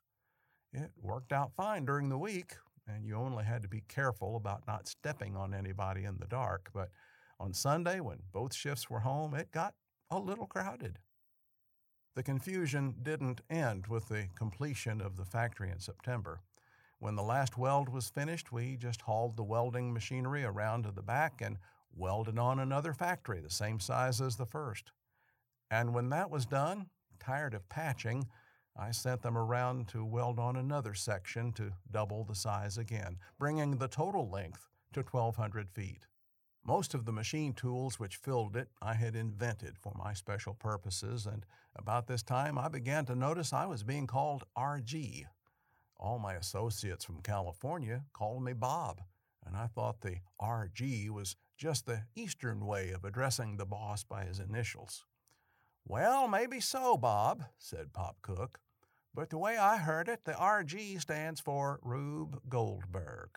It 0.74 0.92
worked 1.02 1.32
out 1.32 1.54
fine 1.56 1.86
during 1.86 2.10
the 2.10 2.18
week, 2.18 2.56
and 2.88 3.06
you 3.06 3.16
only 3.16 3.44
had 3.44 3.62
to 3.62 3.68
be 3.68 3.84
careful 3.88 4.36
about 4.36 4.66
not 4.68 4.88
stepping 4.88 5.38
on 5.38 5.54
anybody 5.54 6.04
in 6.04 6.18
the 6.18 6.28
dark, 6.28 6.72
but 6.74 6.90
on 7.40 7.54
Sunday, 7.54 8.00
when 8.00 8.24
both 8.32 8.56
shifts 8.56 8.90
were 8.90 9.02
home, 9.02 9.36
it 9.36 9.52
got 9.52 9.76
a 10.10 10.20
little 10.20 10.48
crowded. 10.48 10.98
The 12.16 12.24
confusion 12.24 12.96
didn't 13.04 13.42
end 13.50 13.88
with 13.88 14.08
the 14.08 14.30
completion 14.36 15.02
of 15.02 15.16
the 15.16 15.26
factory 15.26 15.70
in 15.70 15.80
September. 15.80 16.42
When 17.00 17.16
the 17.16 17.24
last 17.24 17.58
weld 17.58 17.90
was 17.90 18.10
finished, 18.10 18.52
we 18.52 18.78
just 18.78 19.02
hauled 19.02 19.36
the 19.36 19.44
welding 19.44 19.94
machinery 19.94 20.44
around 20.44 20.84
to 20.84 20.92
the 20.92 21.02
back 21.02 21.42
and 21.42 21.58
welded 21.96 22.40
on 22.40 22.60
another 22.60 22.94
factory 22.94 23.42
the 23.42 23.50
same 23.50 23.80
size 23.80 24.22
as 24.22 24.38
the 24.38 24.46
first. 24.46 24.92
And 25.70 25.94
when 25.94 26.10
that 26.10 26.30
was 26.30 26.46
done, 26.46 26.88
tired 27.20 27.54
of 27.54 27.68
patching, 27.68 28.28
I 28.76 28.92
sent 28.92 29.22
them 29.22 29.38
around 29.38 29.88
to 29.90 30.04
weld 30.04 30.40
on 30.40 30.56
another 30.56 30.94
section 30.94 31.52
to 31.54 31.74
double 31.92 32.24
the 32.24 32.36
size 32.36 32.78
again, 32.78 33.20
bringing 33.38 33.78
the 33.78 33.88
total 33.88 34.30
length 34.30 34.68
to 34.94 35.02
1,200 35.02 35.70
feet. 35.70 36.08
Most 36.66 36.94
of 36.94 37.06
the 37.06 37.12
machine 37.12 37.54
tools 37.54 38.00
which 38.00 38.16
filled 38.16 38.56
it 38.56 38.70
I 38.82 38.94
had 38.94 39.16
invented 39.16 39.78
for 39.78 39.94
my 39.96 40.14
special 40.14 40.54
purposes, 40.54 41.26
and 41.26 41.46
about 41.76 42.08
this 42.08 42.24
time 42.24 42.58
I 42.58 42.68
began 42.68 43.06
to 43.06 43.16
notice 43.16 43.54
I 43.54 43.66
was 43.66 43.84
being 43.84 44.08
called 44.08 44.46
RG. 44.58 45.26
All 45.98 46.20
my 46.20 46.34
associates 46.34 47.06
from 47.06 47.22
California 47.22 48.06
called 48.14 48.44
me 48.44 48.54
Bob, 48.54 49.02
and 49.46 49.56
I 49.56 49.68
thought 49.68 50.02
the 50.02 50.18
RG 50.42 51.10
was 51.10 51.36
just 51.58 51.86
the 51.86 52.04
Eastern 52.16 52.66
way 52.66 52.92
of 52.92 53.06
addressing 53.06 53.58
the 53.58 53.66
boss 53.66 54.04
by 54.04 54.24
his 54.24 54.40
initials. 54.40 55.06
Well, 55.86 56.28
maybe 56.28 56.60
so, 56.60 56.98
Bob, 56.98 57.44
said 57.58 57.94
Pop 57.94 58.18
Cook, 58.22 58.60
but 59.14 59.30
the 59.30 59.38
way 59.38 59.58
I 59.58 59.78
heard 59.78 60.08
it, 60.08 60.22
the 60.24 60.32
RG 60.32 61.02
stands 61.02 61.42
for 61.42 61.80
Rube 61.84 62.42
Goldberg. 62.48 63.30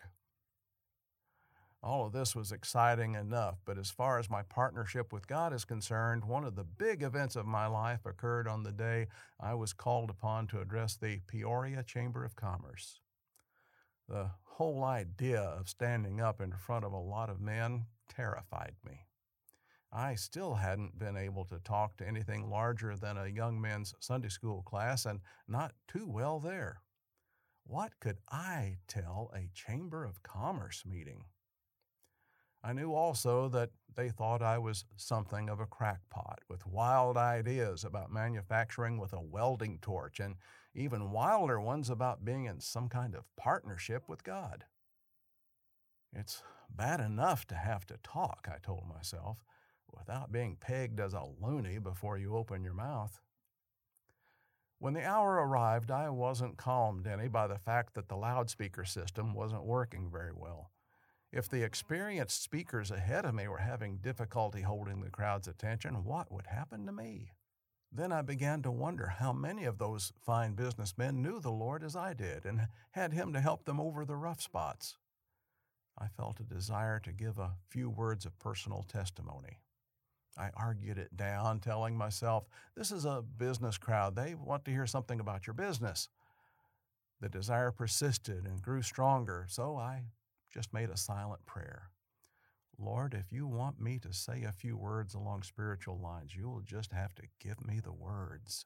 All 1.83 2.05
of 2.05 2.13
this 2.13 2.35
was 2.35 2.51
exciting 2.51 3.15
enough, 3.15 3.59
but 3.65 3.77
as 3.77 3.91
far 3.91 4.17
as 4.17 4.29
my 4.29 4.41
partnership 4.41 5.13
with 5.13 5.27
God 5.27 5.53
is 5.53 5.63
concerned, 5.65 6.25
one 6.25 6.43
of 6.43 6.55
the 6.55 6.63
big 6.63 7.03
events 7.03 7.35
of 7.35 7.45
my 7.45 7.67
life 7.67 8.05
occurred 8.05 8.47
on 8.47 8.63
the 8.63 8.71
day 8.71 9.07
I 9.39 9.53
was 9.53 9.73
called 9.73 10.09
upon 10.09 10.47
to 10.47 10.61
address 10.61 10.95
the 10.95 11.19
Peoria 11.27 11.83
Chamber 11.83 12.25
of 12.25 12.35
Commerce. 12.35 13.01
The 14.09 14.31
whole 14.43 14.83
idea 14.83 15.41
of 15.41 15.69
standing 15.69 16.19
up 16.19 16.41
in 16.41 16.51
front 16.51 16.85
of 16.85 16.93
a 16.93 16.97
lot 16.97 17.29
of 17.29 17.39
men 17.39 17.85
terrified 18.09 18.75
me. 18.83 19.06
I 19.91 20.15
still 20.15 20.55
hadn't 20.55 20.99
been 20.99 21.15
able 21.15 21.45
to 21.45 21.59
talk 21.59 21.97
to 21.97 22.07
anything 22.07 22.49
larger 22.49 22.95
than 22.95 23.17
a 23.17 23.27
young 23.27 23.59
men's 23.59 23.93
Sunday 23.99 24.29
school 24.29 24.61
class, 24.63 25.05
and 25.05 25.21
not 25.47 25.73
too 25.87 26.05
well 26.07 26.39
there. 26.39 26.81
What 27.63 27.99
could 27.99 28.17
I 28.29 28.77
tell 28.87 29.31
a 29.33 29.49
Chamber 29.53 30.05
of 30.05 30.23
Commerce 30.23 30.83
meeting? 30.85 31.25
I 32.63 32.73
knew 32.73 32.93
also 32.93 33.47
that 33.49 33.69
they 33.95 34.09
thought 34.09 34.41
I 34.41 34.57
was 34.57 34.85
something 34.95 35.49
of 35.49 35.59
a 35.59 35.65
crackpot 35.65 36.39
with 36.49 36.67
wild 36.67 37.15
ideas 37.15 37.83
about 37.83 38.11
manufacturing 38.11 38.97
with 38.97 39.13
a 39.13 39.21
welding 39.21 39.79
torch 39.81 40.19
and 40.19 40.35
even 40.73 41.11
wilder 41.11 41.61
ones 41.61 41.89
about 41.89 42.25
being 42.25 42.45
in 42.45 42.59
some 42.59 42.89
kind 42.89 43.15
of 43.15 43.23
partnership 43.37 44.09
with 44.09 44.23
God. 44.23 44.65
It's 46.13 46.41
bad 46.69 46.99
enough 46.99 47.45
to 47.47 47.55
have 47.55 47.85
to 47.87 47.97
talk, 48.03 48.47
I 48.51 48.57
told 48.59 48.83
myself, 48.87 49.37
without 49.95 50.31
being 50.31 50.55
pegged 50.55 50.99
as 50.99 51.13
a 51.13 51.23
loony 51.41 51.79
before 51.79 52.17
you 52.17 52.35
open 52.35 52.63
your 52.63 52.73
mouth. 52.73 53.19
When 54.79 54.93
the 54.93 55.05
hour 55.05 55.33
arrived, 55.33 55.89
I 55.89 56.09
wasn't 56.09 56.57
calmed 56.57 57.07
any 57.07 57.27
by 57.27 57.47
the 57.47 57.57
fact 57.57 57.95
that 57.95 58.09
the 58.09 58.15
loudspeaker 58.15 58.85
system 58.85 59.33
wasn't 59.33 59.63
working 59.63 60.09
very 60.11 60.33
well. 60.33 60.71
If 61.31 61.49
the 61.49 61.63
experienced 61.63 62.41
speakers 62.41 62.91
ahead 62.91 63.25
of 63.25 63.33
me 63.33 63.47
were 63.47 63.57
having 63.57 63.97
difficulty 63.97 64.61
holding 64.61 65.01
the 65.01 65.09
crowd's 65.09 65.47
attention, 65.47 66.03
what 66.03 66.31
would 66.31 66.47
happen 66.47 66.85
to 66.85 66.91
me? 66.91 67.31
Then 67.91 68.11
I 68.11 68.21
began 68.21 68.61
to 68.61 68.71
wonder 68.71 69.07
how 69.07 69.33
many 69.33 69.65
of 69.65 69.77
those 69.77 70.13
fine 70.21 70.53
businessmen 70.53 71.21
knew 71.21 71.39
the 71.39 71.51
Lord 71.51 71.83
as 71.83 71.95
I 71.95 72.13
did 72.13 72.45
and 72.45 72.67
had 72.91 73.13
Him 73.13 73.33
to 73.33 73.41
help 73.41 73.65
them 73.65 73.79
over 73.79 74.05
the 74.05 74.15
rough 74.15 74.41
spots. 74.41 74.97
I 75.97 76.07
felt 76.07 76.39
a 76.39 76.43
desire 76.43 76.99
to 76.99 77.11
give 77.11 77.39
a 77.39 77.55
few 77.69 77.89
words 77.89 78.25
of 78.25 78.37
personal 78.39 78.83
testimony. 78.83 79.59
I 80.37 80.51
argued 80.55 80.97
it 80.97 81.15
down, 81.17 81.59
telling 81.59 81.97
myself, 81.97 82.45
this 82.75 82.91
is 82.91 83.05
a 83.05 83.23
business 83.37 83.77
crowd. 83.77 84.15
They 84.15 84.35
want 84.35 84.65
to 84.65 84.71
hear 84.71 84.85
something 84.85 85.19
about 85.19 85.47
your 85.47 85.53
business. 85.53 86.09
The 87.19 87.29
desire 87.29 87.71
persisted 87.71 88.45
and 88.45 88.61
grew 88.61 88.81
stronger, 88.81 89.45
so 89.49 89.77
I 89.77 90.03
just 90.53 90.73
made 90.73 90.89
a 90.89 90.97
silent 90.97 91.45
prayer. 91.45 91.89
Lord, 92.79 93.15
if 93.15 93.31
you 93.31 93.47
want 93.47 93.81
me 93.81 93.97
to 93.99 94.13
say 94.13 94.43
a 94.43 94.51
few 94.51 94.77
words 94.77 95.15
along 95.15 95.43
spiritual 95.43 95.97
lines, 95.99 96.35
you'll 96.35 96.61
just 96.61 96.91
have 96.91 97.15
to 97.15 97.23
give 97.39 97.65
me 97.65 97.79
the 97.79 97.91
words. 97.91 98.65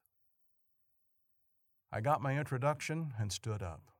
I 1.91 2.01
got 2.01 2.21
my 2.21 2.37
introduction 2.37 3.13
and 3.17 3.31
stood 3.31 3.63
up. 3.63 3.91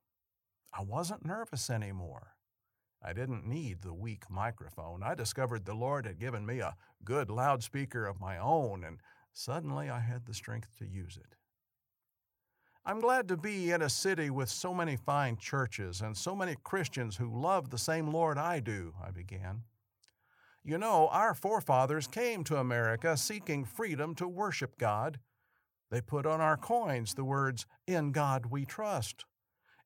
I 0.73 0.81
wasn't 0.81 1.25
nervous 1.25 1.69
anymore. 1.69 2.33
I 3.03 3.13
didn't 3.13 3.47
need 3.47 3.81
the 3.81 3.93
weak 3.93 4.29
microphone. 4.29 5.01
I 5.01 5.15
discovered 5.15 5.65
the 5.65 5.73
Lord 5.73 6.05
had 6.05 6.19
given 6.19 6.45
me 6.45 6.59
a 6.59 6.75
good 7.03 7.31
loudspeaker 7.31 8.05
of 8.05 8.19
my 8.19 8.37
own, 8.37 8.83
and 8.83 8.99
suddenly 9.33 9.89
I 9.89 9.99
had 9.99 10.25
the 10.25 10.35
strength 10.35 10.77
to 10.77 10.85
use 10.85 11.17
it. 11.17 11.35
I'm 12.85 12.99
glad 12.99 13.27
to 13.27 13.37
be 13.37 13.71
in 13.71 13.81
a 13.81 13.89
city 13.89 14.29
with 14.29 14.49
so 14.49 14.73
many 14.73 14.95
fine 14.95 15.37
churches 15.37 16.01
and 16.01 16.15
so 16.15 16.35
many 16.35 16.55
Christians 16.63 17.17
who 17.17 17.29
love 17.31 17.69
the 17.69 17.77
same 17.77 18.07
Lord 18.07 18.37
I 18.37 18.59
do, 18.59 18.93
I 19.03 19.11
began. 19.11 19.63
You 20.63 20.77
know, 20.77 21.07
our 21.11 21.33
forefathers 21.33 22.07
came 22.07 22.43
to 22.45 22.57
America 22.57 23.17
seeking 23.17 23.65
freedom 23.65 24.13
to 24.15 24.27
worship 24.27 24.77
God. 24.77 25.19
They 25.89 26.01
put 26.01 26.25
on 26.27 26.39
our 26.39 26.57
coins 26.57 27.15
the 27.15 27.23
words, 27.23 27.65
In 27.87 28.11
God 28.11 28.47
we 28.47 28.65
trust 28.65 29.25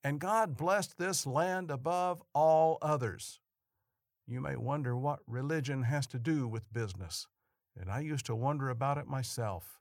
and 0.06 0.20
God 0.20 0.56
blessed 0.56 1.00
this 1.00 1.26
land 1.26 1.72
above 1.72 2.22
all 2.36 2.78
others. 2.80 3.40
You 4.28 4.40
may 4.40 4.56
wonder 4.56 4.96
what 4.96 5.22
religion 5.26 5.82
has 5.82 6.06
to 6.08 6.20
do 6.20 6.48
with 6.48 6.72
business, 6.72 7.26
and 7.76 7.90
I 7.90 8.02
used 8.02 8.28
to 8.28 8.36
wonder 8.36 8.70
about 8.70 9.00
it 9.00 9.08
myself. 9.08 9.80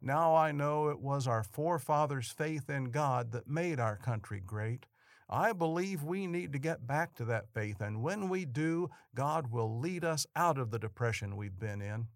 Now 0.00 0.36
I 0.36 0.52
know 0.52 0.90
it 0.90 1.00
was 1.00 1.26
our 1.26 1.42
forefathers' 1.42 2.30
faith 2.30 2.70
in 2.70 2.92
God 2.92 3.32
that 3.32 3.48
made 3.48 3.80
our 3.80 3.96
country 3.96 4.40
great. 4.46 4.86
I 5.28 5.52
believe 5.52 6.04
we 6.04 6.28
need 6.28 6.52
to 6.52 6.60
get 6.60 6.86
back 6.86 7.16
to 7.16 7.24
that 7.24 7.52
faith, 7.52 7.80
and 7.80 8.00
when 8.00 8.28
we 8.28 8.44
do, 8.44 8.90
God 9.12 9.50
will 9.50 9.80
lead 9.80 10.04
us 10.04 10.24
out 10.36 10.56
of 10.56 10.70
the 10.70 10.78
depression 10.78 11.36
we've 11.36 11.58
been 11.58 11.82
in. 11.82 12.06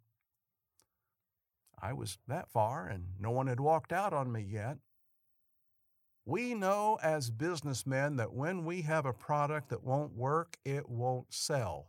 I 1.83 1.93
was 1.93 2.19
that 2.29 2.53
far, 2.53 2.87
and 2.87 3.07
no 3.19 3.33
one 3.33 3.49
had 3.49 3.59
walked 3.59 3.93
out 3.93 4.13
on 4.13 4.31
me 4.31 4.47
yet. 4.49 4.77
We 6.29 6.53
know 6.53 6.99
as 7.03 7.31
businessmen 7.31 8.17
that 8.17 8.35
when 8.35 8.67
we 8.67 8.83
have 8.83 9.07
a 9.07 9.15
product 9.15 9.71
that 9.71 9.83
won't 9.83 10.15
work, 10.15 10.59
it 10.63 10.87
won't 10.87 11.33
sell. 11.33 11.89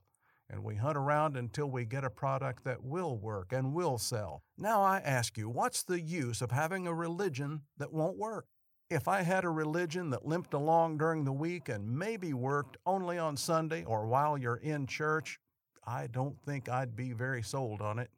And 0.50 0.64
we 0.64 0.76
hunt 0.76 0.96
around 0.96 1.36
until 1.36 1.70
we 1.70 1.84
get 1.84 2.06
a 2.06 2.10
product 2.10 2.64
that 2.64 2.82
will 2.82 3.18
work 3.18 3.52
and 3.52 3.74
will 3.74 3.98
sell. 3.98 4.44
Now 4.58 4.82
I 4.82 5.00
ask 5.00 5.38
you, 5.38 5.50
what's 5.50 5.84
the 5.84 6.00
use 6.00 6.42
of 6.42 6.52
having 6.52 6.88
a 6.88 6.94
religion 6.94 7.64
that 7.80 7.92
won't 7.92 8.18
work? 8.18 8.46
If 8.90 9.10
I 9.10 9.24
had 9.24 9.44
a 9.44 9.50
religion 9.50 10.10
that 10.12 10.26
limped 10.26 10.54
along 10.54 11.00
during 11.00 11.26
the 11.26 11.34
week 11.34 11.68
and 11.68 12.00
maybe 12.00 12.34
worked 12.34 12.78
only 12.86 13.18
on 13.18 13.36
Sunday 13.36 13.84
or 13.84 14.08
while 14.08 14.38
you're 14.38 14.56
in 14.56 14.88
church, 14.88 15.38
I 15.86 16.08
don't 16.08 16.42
think 16.46 16.70
I'd 16.70 16.96
be 16.96 17.12
very 17.12 17.44
sold 17.44 17.82
on 17.82 18.00
it. 18.00 18.10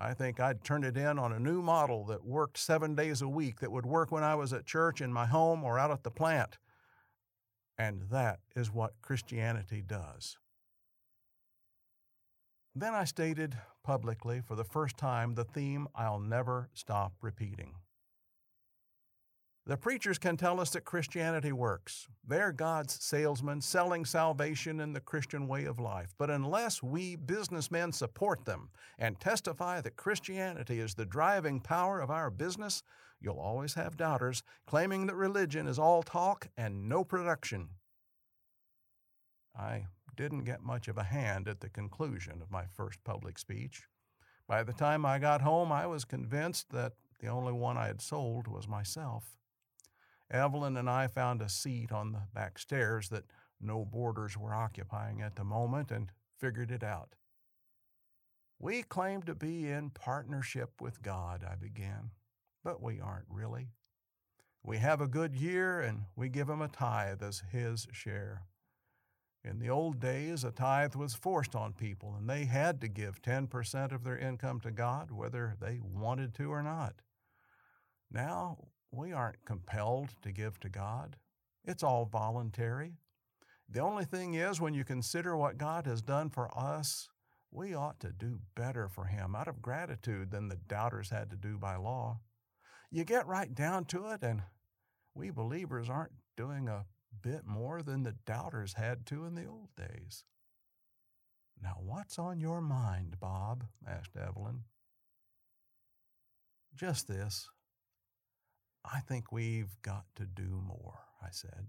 I 0.00 0.14
think 0.14 0.40
I'd 0.40 0.64
turn 0.64 0.82
it 0.82 0.96
in 0.96 1.18
on 1.18 1.32
a 1.32 1.38
new 1.38 1.60
model 1.60 2.06
that 2.06 2.24
worked 2.24 2.56
seven 2.56 2.94
days 2.94 3.20
a 3.20 3.28
week, 3.28 3.60
that 3.60 3.70
would 3.70 3.84
work 3.84 4.10
when 4.10 4.24
I 4.24 4.34
was 4.34 4.52
at 4.54 4.64
church, 4.64 5.02
in 5.02 5.12
my 5.12 5.26
home, 5.26 5.62
or 5.62 5.78
out 5.78 5.90
at 5.90 6.04
the 6.04 6.10
plant. 6.10 6.56
And 7.76 8.04
that 8.10 8.40
is 8.56 8.72
what 8.72 8.94
Christianity 9.02 9.82
does. 9.86 10.38
Then 12.74 12.94
I 12.94 13.04
stated 13.04 13.58
publicly 13.82 14.40
for 14.40 14.54
the 14.54 14.64
first 14.64 14.96
time 14.96 15.34
the 15.34 15.44
theme 15.44 15.86
I'll 15.94 16.20
never 16.20 16.70
stop 16.72 17.12
repeating. 17.20 17.74
The 19.70 19.76
preachers 19.76 20.18
can 20.18 20.36
tell 20.36 20.58
us 20.58 20.70
that 20.70 20.84
Christianity 20.84 21.52
works. 21.52 22.08
They're 22.26 22.50
God's 22.50 23.04
salesmen 23.04 23.60
selling 23.60 24.04
salvation 24.04 24.80
in 24.80 24.94
the 24.94 25.00
Christian 25.00 25.46
way 25.46 25.64
of 25.64 25.78
life. 25.78 26.12
But 26.18 26.28
unless 26.28 26.82
we 26.82 27.14
businessmen 27.14 27.92
support 27.92 28.44
them 28.44 28.70
and 28.98 29.20
testify 29.20 29.80
that 29.80 29.94
Christianity 29.94 30.80
is 30.80 30.94
the 30.96 31.06
driving 31.06 31.60
power 31.60 32.00
of 32.00 32.10
our 32.10 32.30
business, 32.30 32.82
you'll 33.20 33.38
always 33.38 33.74
have 33.74 33.96
doubters 33.96 34.42
claiming 34.66 35.06
that 35.06 35.14
religion 35.14 35.68
is 35.68 35.78
all 35.78 36.02
talk 36.02 36.48
and 36.56 36.88
no 36.88 37.04
production. 37.04 37.68
I 39.56 39.86
didn't 40.16 40.42
get 40.42 40.64
much 40.64 40.88
of 40.88 40.98
a 40.98 41.04
hand 41.04 41.46
at 41.46 41.60
the 41.60 41.70
conclusion 41.70 42.42
of 42.42 42.50
my 42.50 42.64
first 42.66 43.04
public 43.04 43.38
speech. 43.38 43.84
By 44.48 44.64
the 44.64 44.72
time 44.72 45.06
I 45.06 45.20
got 45.20 45.42
home, 45.42 45.70
I 45.70 45.86
was 45.86 46.04
convinced 46.04 46.70
that 46.72 46.94
the 47.20 47.28
only 47.28 47.52
one 47.52 47.76
I 47.76 47.86
had 47.86 48.02
sold 48.02 48.48
was 48.48 48.66
myself. 48.66 49.36
Evelyn 50.30 50.76
and 50.76 50.88
I 50.88 51.06
found 51.08 51.42
a 51.42 51.48
seat 51.48 51.90
on 51.90 52.12
the 52.12 52.22
back 52.32 52.58
stairs 52.58 53.08
that 53.08 53.24
no 53.60 53.84
boarders 53.84 54.36
were 54.36 54.54
occupying 54.54 55.20
at 55.20 55.36
the 55.36 55.44
moment 55.44 55.90
and 55.90 56.12
figured 56.38 56.70
it 56.70 56.84
out. 56.84 57.14
We 58.58 58.82
claim 58.82 59.22
to 59.22 59.34
be 59.34 59.68
in 59.68 59.90
partnership 59.90 60.80
with 60.80 61.02
God, 61.02 61.44
I 61.48 61.56
began, 61.56 62.10
but 62.62 62.82
we 62.82 63.00
aren't 63.00 63.26
really. 63.28 63.68
We 64.62 64.78
have 64.78 65.00
a 65.00 65.08
good 65.08 65.34
year 65.34 65.80
and 65.80 66.02
we 66.14 66.28
give 66.28 66.48
him 66.48 66.60
a 66.60 66.68
tithe 66.68 67.22
as 67.22 67.42
his 67.50 67.88
share. 67.92 68.42
In 69.42 69.58
the 69.58 69.70
old 69.70 70.00
days, 70.00 70.44
a 70.44 70.50
tithe 70.50 70.94
was 70.94 71.14
forced 71.14 71.56
on 71.56 71.72
people, 71.72 72.14
and 72.14 72.28
they 72.28 72.44
had 72.44 72.78
to 72.82 72.88
give 72.88 73.22
10% 73.22 73.90
of 73.90 74.04
their 74.04 74.18
income 74.18 74.60
to 74.60 74.70
God, 74.70 75.10
whether 75.10 75.56
they 75.58 75.80
wanted 75.82 76.34
to 76.34 76.52
or 76.52 76.62
not. 76.62 77.00
Now, 78.10 78.58
we 78.92 79.12
aren't 79.12 79.44
compelled 79.44 80.10
to 80.22 80.32
give 80.32 80.58
to 80.60 80.68
God, 80.68 81.16
it's 81.64 81.82
all 81.82 82.06
voluntary. 82.06 82.94
The 83.68 83.80
only 83.80 84.04
thing 84.04 84.34
is, 84.34 84.60
when 84.60 84.74
you 84.74 84.84
consider 84.84 85.36
what 85.36 85.58
God 85.58 85.86
has 85.86 86.02
done 86.02 86.30
for 86.30 86.50
us, 86.58 87.08
we 87.52 87.74
ought 87.74 88.00
to 88.00 88.12
do 88.12 88.40
better 88.56 88.88
for 88.88 89.04
Him 89.04 89.36
out 89.36 89.48
of 89.48 89.62
gratitude 89.62 90.30
than 90.30 90.48
the 90.48 90.56
doubters 90.56 91.10
had 91.10 91.30
to 91.30 91.36
do 91.36 91.56
by 91.56 91.76
law. 91.76 92.20
You 92.90 93.04
get 93.04 93.26
right 93.26 93.54
down 93.54 93.84
to 93.86 94.08
it, 94.08 94.22
and 94.22 94.42
we 95.14 95.30
believers 95.30 95.88
aren't 95.88 96.12
doing 96.36 96.68
a 96.68 96.86
bit 97.22 97.46
more 97.46 97.82
than 97.82 98.02
the 98.02 98.16
doubters 98.26 98.74
had 98.74 99.06
to 99.06 99.24
in 99.24 99.34
the 99.34 99.46
old 99.46 99.68
days. 99.76 100.24
Now, 101.62 101.76
what's 101.78 102.18
on 102.18 102.40
your 102.40 102.60
mind, 102.60 103.20
Bob? 103.20 103.64
asked 103.86 104.16
Evelyn. 104.16 104.64
Just 106.74 107.06
this. 107.06 107.48
I 108.84 109.00
think 109.00 109.30
we've 109.30 109.80
got 109.82 110.04
to 110.16 110.24
do 110.24 110.62
more, 110.66 111.00
I 111.22 111.28
said. 111.30 111.66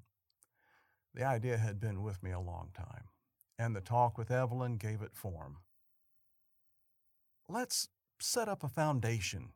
The 1.14 1.24
idea 1.24 1.58
had 1.58 1.80
been 1.80 2.04
with 2.04 2.24
me 2.24 2.32
a 2.32 2.40
long 2.40 2.70
time, 2.76 3.10
and 3.60 3.76
the 3.76 3.82
talk 3.82 4.18
with 4.18 4.32
Evelyn 4.32 4.78
gave 4.78 5.02
it 5.02 5.14
form. 5.14 5.58
Let's 7.50 7.90
set 8.20 8.48
up 8.48 8.64
a 8.64 8.70
foundation, 8.70 9.50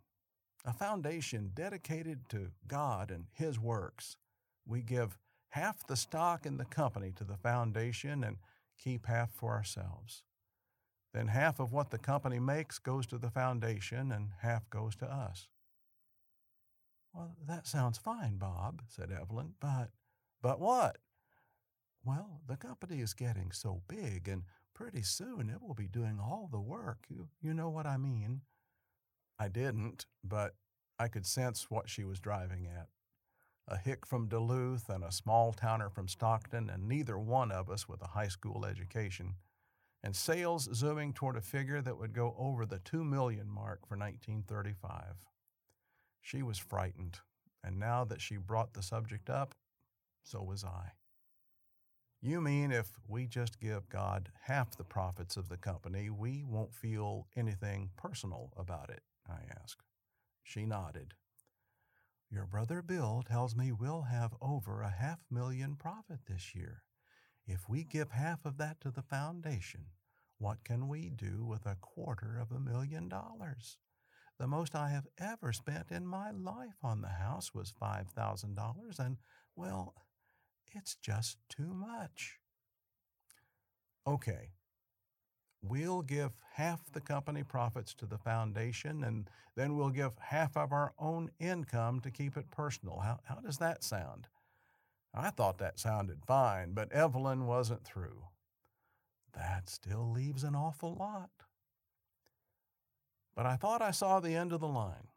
a 0.66 0.74
foundation 0.74 1.52
dedicated 1.54 2.28
to 2.30 2.52
God 2.68 3.10
and 3.10 3.28
His 3.32 3.58
works. 3.60 4.18
We 4.66 4.82
give 4.82 5.18
half 5.50 5.88
the 5.88 5.96
stock 5.96 6.46
in 6.46 6.58
the 6.58 6.66
company 6.66 7.14
to 7.16 7.24
the 7.24 7.38
foundation 7.38 8.24
and 8.24 8.38
keep 8.78 9.06
half 9.06 9.32
for 9.32 9.54
ourselves. 9.54 10.24
Then 11.14 11.28
half 11.28 11.62
of 11.62 11.72
what 11.72 11.92
the 11.92 11.98
company 11.98 12.40
makes 12.40 12.78
goes 12.78 13.08
to 13.08 13.18
the 13.18 13.30
foundation 13.30 14.12
and 14.12 14.32
half 14.42 14.70
goes 14.70 14.98
to 14.98 15.06
us. 15.06 15.48
Well, 17.16 17.36
that 17.48 17.66
sounds 17.66 17.98
fine, 17.98 18.38
Bob, 18.38 18.82
said 18.88 19.12
Evelyn, 19.12 19.54
but. 19.60 19.92
But 20.42 20.60
what? 20.60 20.98
Well, 22.04 22.42
the 22.46 22.58
company 22.58 23.00
is 23.00 23.14
getting 23.14 23.52
so 23.52 23.82
big, 23.88 24.28
and 24.28 24.44
pretty 24.76 25.02
soon 25.02 25.50
it 25.50 25.62
will 25.62 25.74
be 25.74 25.88
doing 25.88 26.20
all 26.20 26.50
the 26.52 26.60
work. 26.60 27.06
You, 27.10 27.30
you 27.42 27.54
know 27.54 27.70
what 27.70 27.88
I 27.88 27.98
mean? 27.98 28.42
I 29.40 29.48
didn't, 29.48 30.06
but 30.24 30.56
I 31.00 31.08
could 31.08 31.26
sense 31.26 31.70
what 31.70 31.90
she 31.90 32.04
was 32.04 32.20
driving 32.20 32.68
at. 32.68 32.90
A 33.68 33.78
hick 33.78 34.06
from 34.06 34.28
Duluth 34.28 34.90
and 34.90 35.04
a 35.04 35.12
small 35.12 35.52
towner 35.54 35.90
from 35.90 36.08
Stockton, 36.08 36.70
and 36.70 36.88
neither 36.88 37.18
one 37.18 37.52
of 37.52 37.70
us 37.70 37.88
with 37.88 38.02
a 38.02 38.08
high 38.08 38.28
school 38.28 38.66
education, 38.66 39.36
and 40.04 40.16
sales 40.16 40.70
zooming 40.74 41.14
toward 41.14 41.38
a 41.38 41.42
figure 41.42 41.82
that 41.82 41.98
would 41.98 42.14
go 42.14 42.36
over 42.38 42.66
the 42.66 42.80
two 42.80 43.04
million 43.04 43.50
mark 43.50 43.88
for 43.88 43.98
1935. 43.98 45.16
She 46.26 46.42
was 46.42 46.58
frightened, 46.58 47.20
and 47.64 47.78
now 47.78 48.04
that 48.04 48.20
she 48.20 48.38
brought 48.38 48.74
the 48.74 48.82
subject 48.82 49.30
up, 49.30 49.54
so 50.24 50.42
was 50.42 50.64
I. 50.64 50.94
You 52.20 52.42
mean 52.42 52.72
if 52.72 52.98
we 53.08 53.28
just 53.28 53.60
give 53.60 53.90
God 53.90 54.32
half 54.46 54.76
the 54.76 54.84
profits 54.84 55.38
of 55.38 55.50
the 55.50 55.58
company, 55.58 56.10
we 56.10 56.44
won't 56.44 56.74
feel 56.74 57.28
anything 57.36 57.92
personal 57.96 58.52
about 58.58 58.90
it? 58.90 59.04
I 59.30 59.42
asked. 59.62 59.84
She 60.42 60.66
nodded. 60.66 61.14
Your 62.32 62.48
brother 62.48 62.82
Bill 62.82 63.22
tells 63.24 63.56
me 63.56 63.72
we'll 63.72 64.02
have 64.02 64.34
over 64.42 64.82
a 64.82 64.90
half 64.90 65.20
million 65.30 65.76
profit 65.76 66.22
this 66.26 66.56
year. 66.56 66.82
If 67.46 67.70
we 67.70 67.84
give 67.84 68.10
half 68.10 68.46
of 68.46 68.58
that 68.58 68.82
to 68.82 68.90
the 68.90 69.04
foundation, 69.04 69.92
what 70.40 70.64
can 70.64 70.88
we 70.88 71.12
do 71.12 71.46
with 71.46 71.68
a 71.68 71.78
quarter 71.80 72.40
of 72.40 72.52
a 72.52 72.60
million 72.60 73.10
dollars? 73.10 73.78
The 74.38 74.48
most 74.48 74.76
I 74.76 74.90
have 74.90 75.08
ever 75.18 75.54
spent 75.54 75.92
in 75.92 76.06
my 76.06 76.32
life 76.32 76.84
on 76.84 77.02
the 77.02 77.08
house 77.08 77.54
was 77.54 77.74
$5,000, 77.82 79.00
and, 79.00 79.18
well, 79.56 79.94
it's 80.74 80.96
just 80.96 81.38
too 81.48 81.74
much. 81.74 82.40
Okay, 84.06 84.52
we'll 85.62 86.02
give 86.02 86.32
half 86.54 86.92
the 86.92 87.02
company 87.02 87.44
profits 87.44 87.94
to 87.96 88.06
the 88.06 88.18
foundation, 88.18 89.04
and 89.04 89.30
then 89.56 89.76
we'll 89.76 89.90
give 89.90 90.18
half 90.20 90.58
of 90.58 90.72
our 90.74 90.94
own 91.00 91.32
income 91.40 92.02
to 92.02 92.12
keep 92.12 92.36
it 92.36 92.52
personal. 92.52 93.00
How, 93.00 93.20
how 93.24 93.36
does 93.36 93.58
that 93.60 93.84
sound? 93.84 94.28
I 95.14 95.30
thought 95.30 95.60
that 95.60 95.80
sounded 95.80 96.26
fine, 96.26 96.74
but 96.74 96.92
Evelyn 96.92 97.48
wasn't 97.48 97.86
through. 97.86 98.24
That 99.34 99.70
still 99.70 100.12
leaves 100.12 100.44
an 100.44 100.56
awful 100.56 100.94
lot. 100.94 101.30
But 103.36 103.46
I 103.46 103.56
thought 103.56 103.82
I 103.82 103.92
saw 103.92 104.20
the 104.20 104.36
end 104.36 104.54
of 104.54 104.62
the 104.62 104.68
line. 104.68 105.10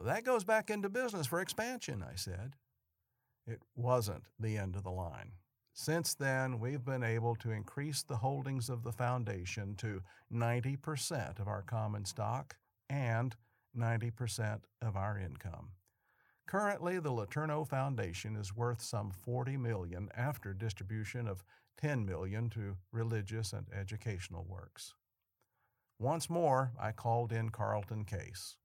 That 0.00 0.24
goes 0.24 0.42
back 0.44 0.68
into 0.68 0.88
business 0.88 1.26
for 1.26 1.40
expansion, 1.40 2.02
I 2.02 2.16
said. 2.16 2.56
It 3.46 3.60
wasn't 3.76 4.24
the 4.38 4.56
end 4.56 4.74
of 4.74 4.82
the 4.82 4.90
line. 4.90 5.32
Since 5.74 6.14
then, 6.14 6.60
we've 6.60 6.84
been 6.84 7.02
able 7.02 7.34
to 7.36 7.50
increase 7.50 8.02
the 8.02 8.16
holdings 8.16 8.68
of 8.68 8.82
the 8.82 8.92
foundation 8.92 9.74
to 9.76 10.02
90% 10.32 11.38
of 11.40 11.48
our 11.48 11.62
common 11.62 12.04
stock 12.04 12.56
and 12.90 13.34
90% 13.76 14.60
of 14.82 14.96
our 14.96 15.18
income. 15.18 15.70
Currently, 16.46 16.98
the 16.98 17.12
LeTourneau 17.12 17.66
Foundation 17.66 18.36
is 18.36 18.54
worth 18.54 18.82
some 18.82 19.10
40 19.10 19.56
million 19.56 20.10
after 20.14 20.52
distribution 20.52 21.26
of 21.26 21.44
10 21.78 22.04
million 22.04 22.50
to 22.50 22.76
religious 22.92 23.52
and 23.52 23.66
educational 23.72 24.44
works. 24.44 24.94
Once 26.02 26.28
more, 26.28 26.72
I 26.80 26.90
called 26.90 27.30
in 27.30 27.50
Carlton 27.50 28.04
Case. 28.04 28.56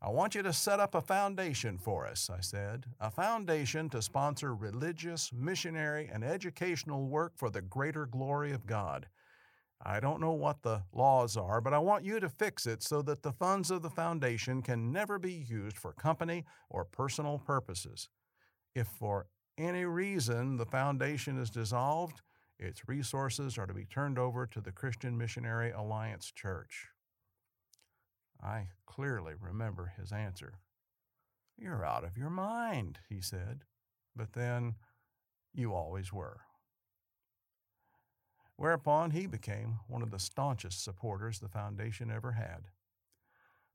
I 0.00 0.10
want 0.10 0.36
you 0.36 0.42
to 0.42 0.52
set 0.52 0.78
up 0.78 0.94
a 0.94 1.00
foundation 1.00 1.78
for 1.78 2.06
us, 2.06 2.30
I 2.30 2.38
said, 2.38 2.86
a 3.00 3.10
foundation 3.10 3.88
to 3.88 4.00
sponsor 4.00 4.54
religious, 4.54 5.32
missionary, 5.32 6.08
and 6.12 6.22
educational 6.22 7.08
work 7.08 7.32
for 7.34 7.50
the 7.50 7.60
greater 7.60 8.06
glory 8.06 8.52
of 8.52 8.66
God. 8.66 9.08
I 9.84 9.98
don't 9.98 10.20
know 10.20 10.30
what 10.30 10.62
the 10.62 10.84
laws 10.92 11.36
are, 11.36 11.60
but 11.60 11.74
I 11.74 11.78
want 11.78 12.04
you 12.04 12.20
to 12.20 12.28
fix 12.28 12.68
it 12.68 12.84
so 12.84 13.02
that 13.02 13.24
the 13.24 13.32
funds 13.32 13.72
of 13.72 13.82
the 13.82 13.90
foundation 13.90 14.62
can 14.62 14.92
never 14.92 15.18
be 15.18 15.32
used 15.32 15.76
for 15.76 15.92
company 15.92 16.44
or 16.70 16.84
personal 16.84 17.38
purposes. 17.38 18.08
If 18.76 18.86
for 18.86 19.26
any 19.58 19.84
reason 19.86 20.56
the 20.56 20.66
foundation 20.66 21.36
is 21.36 21.50
dissolved, 21.50 22.22
its 22.58 22.88
resources 22.88 23.56
are 23.56 23.66
to 23.66 23.74
be 23.74 23.84
turned 23.84 24.18
over 24.18 24.46
to 24.46 24.60
the 24.60 24.72
Christian 24.72 25.16
Missionary 25.16 25.70
Alliance 25.70 26.32
Church. 26.34 26.88
I 28.42 28.68
clearly 28.86 29.34
remember 29.40 29.92
his 29.98 30.12
answer. 30.12 30.54
You're 31.56 31.84
out 31.84 32.04
of 32.04 32.16
your 32.16 32.30
mind, 32.30 32.98
he 33.08 33.20
said. 33.20 33.64
But 34.14 34.32
then, 34.32 34.74
you 35.54 35.74
always 35.74 36.12
were. 36.12 36.40
Whereupon 38.56 39.12
he 39.12 39.26
became 39.26 39.78
one 39.86 40.02
of 40.02 40.10
the 40.10 40.18
staunchest 40.18 40.82
supporters 40.82 41.38
the 41.38 41.48
foundation 41.48 42.10
ever 42.10 42.32
had. 42.32 42.64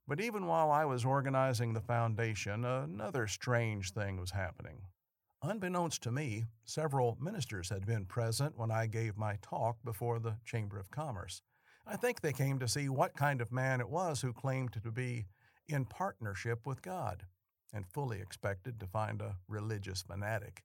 But 0.05 0.19
even 0.19 0.47
while 0.47 0.69
I 0.69 0.83
was 0.83 1.05
organizing 1.05 1.73
the 1.73 1.79
foundation, 1.79 2.65
another 2.65 3.27
strange 3.27 3.91
thing 3.91 4.19
was 4.19 4.31
happening. 4.31 4.81
Unbeknownst 5.45 6.01
to 6.03 6.11
me, 6.11 6.45
several 6.63 7.17
ministers 7.19 7.67
had 7.67 7.85
been 7.85 8.05
present 8.05 8.57
when 8.57 8.71
I 8.71 8.87
gave 8.87 9.17
my 9.17 9.37
talk 9.41 9.75
before 9.83 10.17
the 10.17 10.37
Chamber 10.45 10.79
of 10.79 10.89
Commerce. 10.89 11.41
I 11.85 11.97
think 11.97 12.21
they 12.21 12.31
came 12.31 12.59
to 12.59 12.67
see 12.67 12.87
what 12.87 13.17
kind 13.17 13.41
of 13.41 13.51
man 13.51 13.81
it 13.81 13.89
was 13.89 14.21
who 14.21 14.31
claimed 14.31 14.71
to 14.71 14.89
be 14.89 15.25
in 15.67 15.83
partnership 15.83 16.65
with 16.65 16.81
God. 16.81 17.25
and 17.73 17.87
fully 17.87 18.21
expected 18.21 18.79
to 18.79 18.85
find 18.85 19.19
a 19.19 19.35
religious 19.47 20.03
fanatic. 20.03 20.63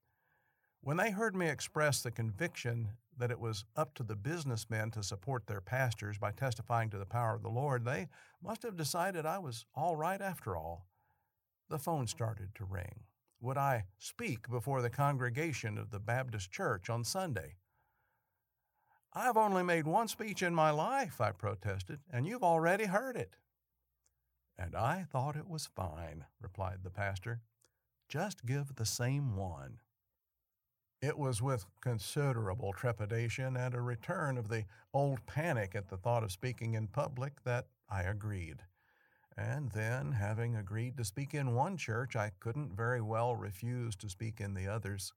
When 0.83 0.99
they 0.99 1.11
heard 1.11 1.35
me 1.35 1.49
express 1.49 2.03
the 2.03 2.11
conviction 2.11 2.91
that 3.17 3.31
it 3.31 3.41
was 3.41 3.65
up 3.77 3.95
to 3.95 4.03
the 4.03 4.15
businessmen 4.15 4.91
to 4.91 5.03
support 5.03 5.47
their 5.47 5.63
pastors 5.63 6.19
by 6.19 6.33
testifying 6.33 6.91
to 6.91 6.99
the 6.99 7.07
power 7.07 7.35
of 7.35 7.43
the 7.43 7.49
Lord, 7.49 7.85
they 7.85 8.09
must 8.43 8.63
have 8.63 8.77
decided 8.77 9.25
I 9.25 9.39
was 9.39 9.65
all 9.75 9.97
right 9.97 10.21
after 10.21 10.55
all. 10.57 10.87
The 11.71 11.79
phone 11.79 12.07
started 12.07 12.55
to 12.57 12.65
ring. 12.65 13.01
Would 13.41 13.57
I 13.57 13.85
speak 13.99 14.49
before 14.51 14.83
the 14.83 14.91
congregation 14.91 15.79
of 15.79 15.91
the 15.91 16.01
Baptist 16.01 16.51
Church 16.51 16.91
on 16.91 17.05
Sunday? 17.05 17.55
I've 19.13 19.37
only 19.37 19.63
made 19.63 19.87
one 19.87 20.09
speech 20.09 20.43
in 20.43 20.55
my 20.55 20.71
life, 20.71 21.21
I 21.21 21.31
protested, 21.31 22.01
and 22.13 22.27
you've 22.27 22.43
already 22.43 22.87
heard 22.87 23.17
it. 23.17 23.37
And 24.59 24.75
I 24.75 25.05
thought 25.05 25.37
it 25.37 25.49
was 25.49 25.67
fine, 25.67 26.25
replied 26.41 26.79
the 26.83 26.91
pastor. 26.91 27.41
Just 28.09 28.45
give 28.45 28.75
the 28.75 28.87
same 28.87 29.37
one. 29.37 29.79
It 31.01 31.17
was 31.17 31.41
with 31.41 31.65
considerable 31.81 32.73
trepidation 32.73 33.57
and 33.57 33.73
a 33.73 33.81
return 33.81 34.37
of 34.37 34.49
the 34.49 34.65
old 34.93 35.25
panic 35.27 35.77
at 35.77 35.89
the 35.89 35.97
thought 35.97 36.25
of 36.25 36.33
speaking 36.33 36.75
in 36.75 36.89
public 36.89 37.45
that 37.45 37.67
I 37.89 38.03
agreed. 38.03 38.65
And 39.39 39.71
then, 39.71 40.11
having 40.11 40.57
agreed 40.57 40.97
to 40.97 41.05
speak 41.05 41.33
in 41.33 41.55
one 41.55 41.77
church, 41.77 42.17
I 42.17 42.33
couldn't 42.41 42.77
very 42.77 43.01
well 43.01 43.37
refuse 43.37 43.95
to 43.97 44.09
speak 44.09 44.41
in 44.41 44.55
the 44.55 44.67
others. 44.67 45.13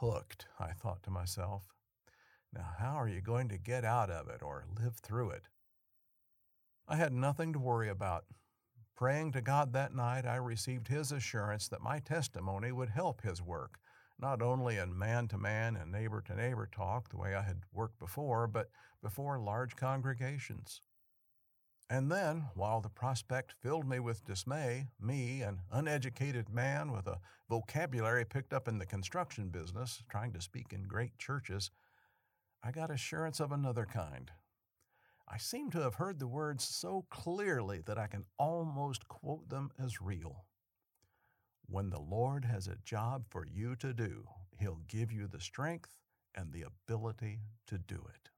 Hooked, 0.00 0.44
I 0.60 0.72
thought 0.72 1.02
to 1.04 1.10
myself. 1.10 1.72
Now, 2.52 2.68
how 2.78 3.00
are 3.00 3.08
you 3.08 3.22
going 3.22 3.48
to 3.48 3.56
get 3.56 3.86
out 3.86 4.10
of 4.10 4.28
it 4.28 4.42
or 4.42 4.66
live 4.78 4.96
through 4.96 5.30
it? 5.30 5.48
I 6.86 6.96
had 6.96 7.14
nothing 7.14 7.54
to 7.54 7.58
worry 7.58 7.88
about. 7.88 8.26
Praying 8.94 9.32
to 9.32 9.40
God 9.40 9.72
that 9.72 9.94
night, 9.94 10.26
I 10.26 10.36
received 10.36 10.88
His 10.88 11.10
assurance 11.10 11.68
that 11.68 11.80
my 11.80 12.00
testimony 12.00 12.70
would 12.70 12.90
help 12.90 13.22
His 13.22 13.40
work 13.40 13.78
not 14.18 14.40
only 14.40 14.78
in 14.78 14.96
man 14.96 15.28
to 15.28 15.38
man 15.38 15.76
and 15.76 15.92
neighbor 15.92 16.22
to 16.22 16.34
neighbor 16.34 16.68
talk, 16.70 17.08
the 17.08 17.18
way 17.18 17.34
I 17.34 17.42
had 17.42 17.62
worked 17.72 17.98
before, 17.98 18.46
but 18.46 18.70
before 19.02 19.38
large 19.38 19.76
congregations. 19.76 20.80
And 21.88 22.10
then, 22.10 22.48
while 22.54 22.80
the 22.80 22.88
prospect 22.88 23.54
filled 23.62 23.88
me 23.88 24.00
with 24.00 24.24
dismay, 24.24 24.88
me, 25.00 25.42
an 25.42 25.60
uneducated 25.70 26.48
man 26.48 26.90
with 26.90 27.06
a 27.06 27.20
vocabulary 27.48 28.24
picked 28.24 28.52
up 28.52 28.66
in 28.66 28.78
the 28.78 28.86
construction 28.86 29.50
business, 29.50 30.02
trying 30.08 30.32
to 30.32 30.40
speak 30.40 30.72
in 30.72 30.82
great 30.82 31.16
churches, 31.16 31.70
I 32.62 32.72
got 32.72 32.90
assurance 32.90 33.38
of 33.38 33.52
another 33.52 33.86
kind. 33.86 34.32
I 35.28 35.38
seem 35.38 35.70
to 35.70 35.80
have 35.80 35.94
heard 35.94 36.18
the 36.18 36.26
words 36.26 36.64
so 36.64 37.04
clearly 37.08 37.82
that 37.86 37.98
I 37.98 38.08
can 38.08 38.24
almost 38.36 39.06
quote 39.06 39.48
them 39.48 39.70
as 39.78 40.00
real. 40.00 40.44
When 41.68 41.90
the 41.90 42.00
Lord 42.00 42.44
has 42.44 42.66
a 42.66 42.78
job 42.84 43.26
for 43.28 43.46
you 43.46 43.76
to 43.76 43.92
do, 43.92 44.26
He'll 44.58 44.80
give 44.88 45.12
you 45.12 45.28
the 45.28 45.40
strength 45.40 45.98
and 46.34 46.52
the 46.52 46.62
ability 46.62 47.40
to 47.68 47.78
do 47.78 48.04
it. 48.12 48.30